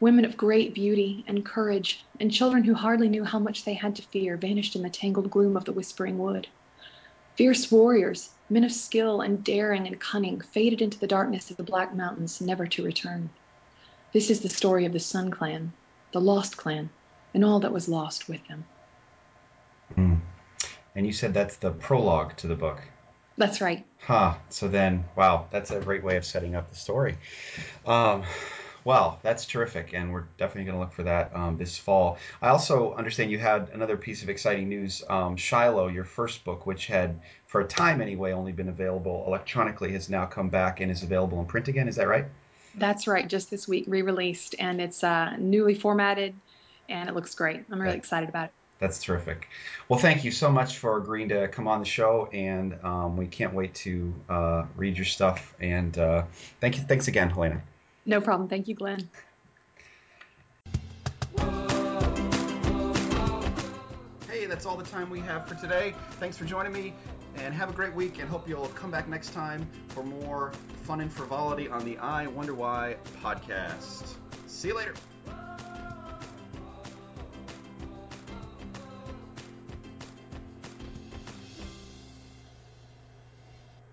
Women 0.00 0.24
of 0.24 0.36
great 0.36 0.74
beauty 0.74 1.24
and 1.26 1.44
courage, 1.44 2.04
and 2.20 2.30
children 2.30 2.62
who 2.64 2.74
hardly 2.74 3.08
knew 3.08 3.24
how 3.24 3.38
much 3.38 3.64
they 3.64 3.74
had 3.74 3.96
to 3.96 4.02
fear, 4.02 4.36
vanished 4.36 4.76
in 4.76 4.82
the 4.82 4.90
tangled 4.90 5.30
gloom 5.30 5.56
of 5.56 5.64
the 5.64 5.72
whispering 5.72 6.18
wood. 6.18 6.46
Fierce 7.34 7.70
warriors, 7.70 8.30
men 8.50 8.64
of 8.64 8.72
skill 8.72 9.20
and 9.20 9.42
daring 9.42 9.86
and 9.86 10.00
cunning, 10.00 10.40
faded 10.40 10.82
into 10.82 10.98
the 10.98 11.06
darkness 11.06 11.50
of 11.50 11.56
the 11.56 11.62
Black 11.62 11.94
Mountains, 11.94 12.40
never 12.40 12.66
to 12.66 12.84
return. 12.84 13.30
This 14.12 14.30
is 14.30 14.40
the 14.40 14.48
story 14.48 14.86
of 14.86 14.92
the 14.92 15.00
Sun 15.00 15.30
Clan, 15.30 15.72
the 16.12 16.20
Lost 16.20 16.56
Clan, 16.56 16.90
and 17.34 17.44
all 17.44 17.60
that 17.60 17.72
was 17.72 17.88
lost 17.88 18.28
with 18.28 18.46
them. 18.48 18.64
Mm. 19.96 20.20
And 20.94 21.06
you 21.06 21.12
said 21.12 21.34
that's 21.34 21.56
the 21.56 21.70
prologue 21.70 22.36
to 22.38 22.46
the 22.46 22.56
book. 22.56 22.80
That's 23.36 23.60
right. 23.60 23.86
Huh. 24.00 24.34
So 24.48 24.66
then, 24.66 25.04
wow, 25.14 25.46
that's 25.50 25.70
a 25.70 25.80
great 25.80 26.02
way 26.02 26.16
of 26.16 26.24
setting 26.24 26.56
up 26.56 26.70
the 26.70 26.76
story. 26.76 27.16
Um, 27.86 28.24
Wow, 28.84 29.18
that's 29.22 29.44
terrific, 29.44 29.92
and 29.92 30.12
we're 30.12 30.24
definitely 30.38 30.64
going 30.64 30.76
to 30.76 30.80
look 30.80 30.92
for 30.92 31.02
that 31.02 31.34
um, 31.34 31.56
this 31.58 31.76
fall. 31.76 32.18
I 32.40 32.48
also 32.48 32.94
understand 32.94 33.30
you 33.30 33.38
had 33.38 33.68
another 33.72 33.96
piece 33.96 34.22
of 34.22 34.28
exciting 34.28 34.68
news. 34.68 35.02
Um, 35.08 35.36
Shiloh, 35.36 35.88
your 35.88 36.04
first 36.04 36.44
book, 36.44 36.66
which 36.66 36.86
had, 36.86 37.20
for 37.46 37.60
a 37.60 37.66
time 37.66 38.00
anyway, 38.00 38.32
only 38.32 38.52
been 38.52 38.68
available 38.68 39.24
electronically, 39.26 39.92
has 39.92 40.08
now 40.08 40.26
come 40.26 40.48
back 40.48 40.80
and 40.80 40.90
is 40.90 41.02
available 41.02 41.40
in 41.40 41.46
print 41.46 41.68
again. 41.68 41.88
Is 41.88 41.96
that 41.96 42.08
right? 42.08 42.26
That's 42.74 43.06
right. 43.06 43.26
Just 43.28 43.50
this 43.50 43.66
week, 43.66 43.84
re-released, 43.88 44.54
and 44.58 44.80
it's 44.80 45.02
uh, 45.02 45.36
newly 45.38 45.74
formatted, 45.74 46.34
and 46.88 47.08
it 47.08 47.14
looks 47.14 47.34
great. 47.34 47.64
I'm 47.70 47.80
really 47.80 47.96
excited 47.96 48.28
about 48.28 48.46
it. 48.46 48.52
That's 48.78 49.02
terrific. 49.02 49.48
Well, 49.88 49.98
thank 49.98 50.22
you 50.22 50.30
so 50.30 50.52
much 50.52 50.78
for 50.78 50.98
agreeing 50.98 51.30
to 51.30 51.48
come 51.48 51.66
on 51.66 51.80
the 51.80 51.86
show, 51.86 52.28
and 52.32 52.78
um, 52.84 53.16
we 53.16 53.26
can't 53.26 53.52
wait 53.52 53.74
to 53.76 54.14
uh, 54.28 54.66
read 54.76 54.96
your 54.96 55.04
stuff. 55.04 55.54
And 55.60 55.98
uh, 55.98 56.24
thank 56.60 56.76
you. 56.76 56.84
Thanks 56.84 57.08
again, 57.08 57.30
Helena. 57.30 57.60
No 58.08 58.22
problem. 58.22 58.48
Thank 58.48 58.68
you, 58.68 58.74
Glenn. 58.74 59.10
Hey, 64.26 64.46
that's 64.46 64.64
all 64.64 64.78
the 64.78 64.84
time 64.84 65.10
we 65.10 65.20
have 65.20 65.46
for 65.46 65.54
today. 65.56 65.94
Thanks 66.12 66.38
for 66.38 66.46
joining 66.46 66.72
me, 66.72 66.94
and 67.36 67.52
have 67.52 67.68
a 67.68 67.72
great 67.74 67.94
week, 67.94 68.18
and 68.18 68.26
hope 68.28 68.48
you'll 68.48 68.68
come 68.68 68.90
back 68.90 69.08
next 69.08 69.34
time 69.34 69.68
for 69.88 70.02
more 70.02 70.52
fun 70.84 71.02
and 71.02 71.12
frivolity 71.12 71.68
on 71.68 71.84
the 71.84 71.98
I 71.98 72.28
Wonder 72.28 72.54
Why 72.54 72.96
podcast. 73.22 74.14
See 74.46 74.68
you 74.68 74.76
later. 74.76 74.94